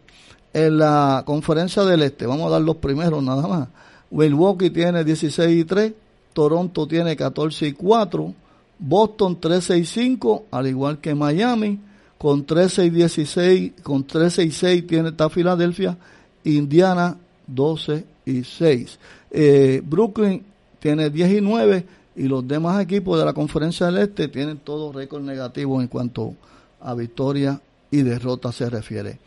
[0.53, 3.69] en la conferencia del Este, vamos a dar los primeros nada más.
[4.11, 5.93] Milwaukee tiene 16 y 3,
[6.33, 8.35] Toronto tiene 14 y 4,
[8.79, 11.79] Boston 13 y 5, al igual que Miami,
[12.21, 15.97] con 13 y 16, con 13 y 6 tiene está Filadelfia,
[16.45, 17.17] Indiana
[17.47, 18.99] 12 y 6.
[19.31, 20.45] Eh, Brooklyn
[20.81, 24.95] tiene 10 y 9 y los demás equipos de la conferencia del Este tienen todos
[24.95, 26.35] récord negativos en cuanto
[26.83, 27.59] a victoria
[27.91, 29.19] y derrota se refiere.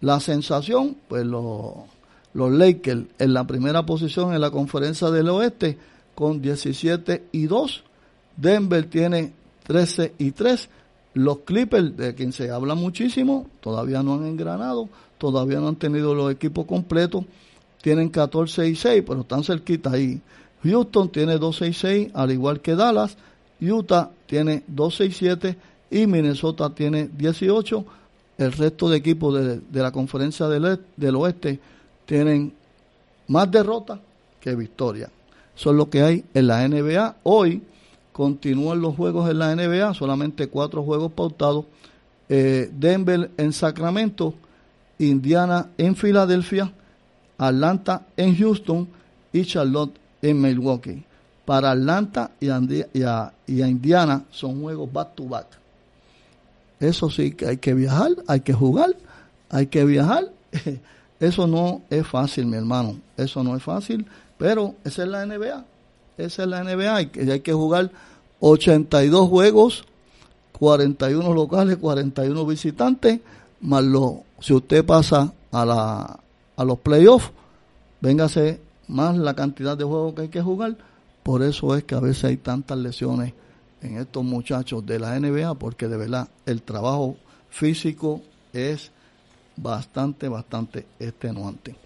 [0.00, 1.74] La sensación, pues los,
[2.34, 5.78] los Lakers en la primera posición en la conferencia del Oeste
[6.16, 7.84] con 17 y 2.
[8.36, 9.32] Denver tiene
[9.62, 10.68] 13 y 3.
[11.14, 14.88] Los Clippers, de quien se habla muchísimo, todavía no han engranado,
[15.18, 17.24] todavía no han tenido los equipos completos.
[17.82, 20.20] Tienen 14 y 6, pero están cerquita ahí.
[20.62, 23.16] Houston tiene 12 y 6, al igual que Dallas.
[23.60, 25.56] Utah tiene 12 y 7
[25.90, 27.84] y Minnesota tiene 18.
[28.38, 31.60] El resto de equipos de, la conferencia del, del oeste
[32.06, 32.52] tienen
[33.28, 34.00] más derrotas
[34.40, 35.10] que victorias.
[35.56, 37.16] Eso es lo que hay en la NBA.
[37.24, 37.62] Hoy
[38.12, 41.64] continúan los juegos en la NBA, solamente cuatro juegos pautados.
[42.28, 44.34] Eh, Denver en Sacramento,
[44.98, 46.72] Indiana en Filadelfia,
[47.38, 48.88] Atlanta en Houston
[49.32, 51.04] y Charlotte en Milwaukee.
[51.44, 55.46] Para Atlanta y a, Indiana son juegos back to back.
[56.78, 58.96] Eso sí que hay que viajar, hay que jugar,
[59.50, 60.30] hay que viajar.
[61.20, 62.96] Eso no es fácil, mi hermano.
[63.16, 64.06] Eso no es fácil.
[64.38, 65.64] Pero esa es la NBA.
[66.18, 66.94] Esa es la NBA.
[66.94, 67.90] Hay que, hay que jugar
[68.40, 69.84] 82 juegos,
[70.58, 73.20] 41 locales, 41 visitantes,
[73.60, 76.20] más lo, si usted pasa a, la,
[76.56, 77.30] a los playoffs,
[78.00, 80.76] véngase más la cantidad de juegos que hay que jugar.
[81.22, 83.32] Por eso es que a veces hay tantas lesiones
[83.80, 87.16] en estos muchachos de la NBA, porque de verdad el trabajo
[87.50, 88.20] físico
[88.52, 88.90] es
[89.56, 91.76] bastante, bastante extenuante.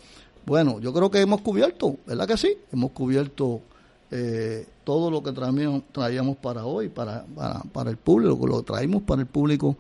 [0.45, 2.57] Bueno, yo creo que hemos cubierto, ¿verdad que sí?
[2.73, 3.61] Hemos cubierto
[4.11, 9.23] eh, todo lo que traíamos, para hoy, para, para, para el público, lo traímos para
[9.23, 9.77] el público,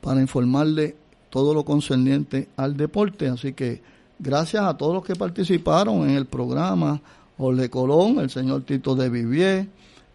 [0.00, 0.96] para informarle
[1.30, 3.28] todo lo concerniente al deporte.
[3.28, 3.80] Así que
[4.18, 7.00] gracias a todos los que participaron en el programa,
[7.38, 9.66] Jorge Colón, el señor Tito de Vivier,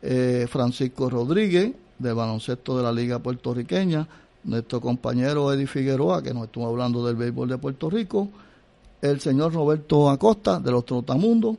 [0.01, 4.07] eh, Francisco Rodríguez, del baloncesto de la Liga Puertorriqueña,
[4.45, 8.29] nuestro compañero Eddie Figueroa, que nos estuvo hablando del béisbol de Puerto Rico,
[9.01, 11.57] el señor Roberto Acosta de los Trotamundos,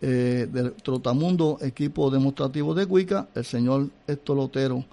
[0.00, 4.84] eh, del Trotamundo Equipo Demostrativo de Cuica, el señor Héctor Lotero,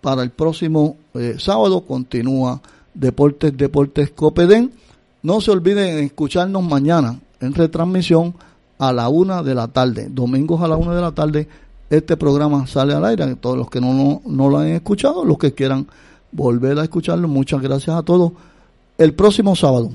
[0.00, 2.60] Para el próximo eh, sábado continúa
[2.94, 4.72] Deportes Deportes Copedén.
[5.22, 8.34] No se olviden de escucharnos mañana en retransmisión
[8.78, 10.08] a la una de la tarde.
[10.10, 11.48] Domingos a la una de la tarde
[11.90, 13.34] este programa sale al aire.
[13.36, 15.86] Todos los que no, no lo han escuchado, los que quieran
[16.32, 18.32] volver a escucharlo, muchas gracias a todos.
[18.96, 19.90] El próximo sábado,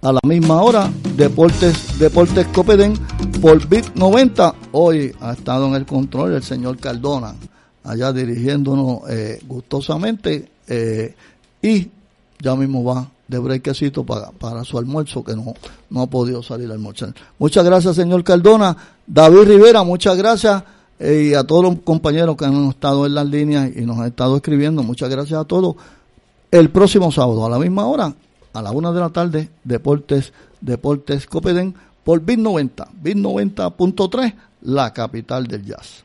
[0.00, 2.94] a la misma hora, Deportes, Deportes Copedén
[3.40, 4.54] por Bit 90.
[4.72, 7.34] Hoy ha estado en el control el señor Cardona,
[7.84, 11.14] allá dirigiéndonos eh, gustosamente eh,
[11.60, 11.88] y
[12.40, 15.54] ya mismo va de brequecito para, para su almuerzo que no,
[15.90, 17.14] no ha podido salir a almorzar.
[17.38, 18.76] Muchas gracias, señor Cardona.
[19.06, 20.62] David Rivera, muchas gracias.
[20.98, 24.06] Eh, y a todos los compañeros que han estado en las líneas y nos han
[24.06, 25.76] estado escribiendo, muchas gracias a todos.
[26.50, 28.14] El próximo sábado a la misma hora,
[28.52, 31.74] a la una de la tarde, Deportes, Deportes Copeden
[32.04, 36.04] por BIT 90, BIT 90.3, la capital del jazz.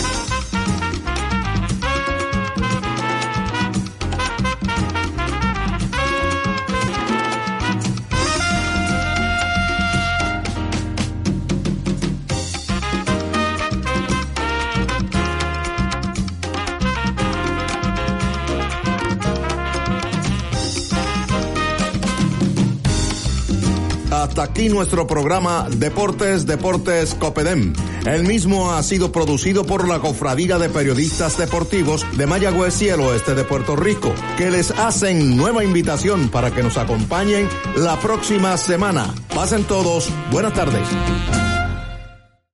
[24.41, 27.73] Aquí nuestro programa Deportes, Deportes Copedem.
[28.07, 33.01] El mismo ha sido producido por la Cofradía de Periodistas Deportivos de Mayagüez y el
[33.01, 38.57] oeste de Puerto Rico, que les hacen nueva invitación para que nos acompañen la próxima
[38.57, 39.13] semana.
[39.35, 40.87] Pasen todos, buenas tardes.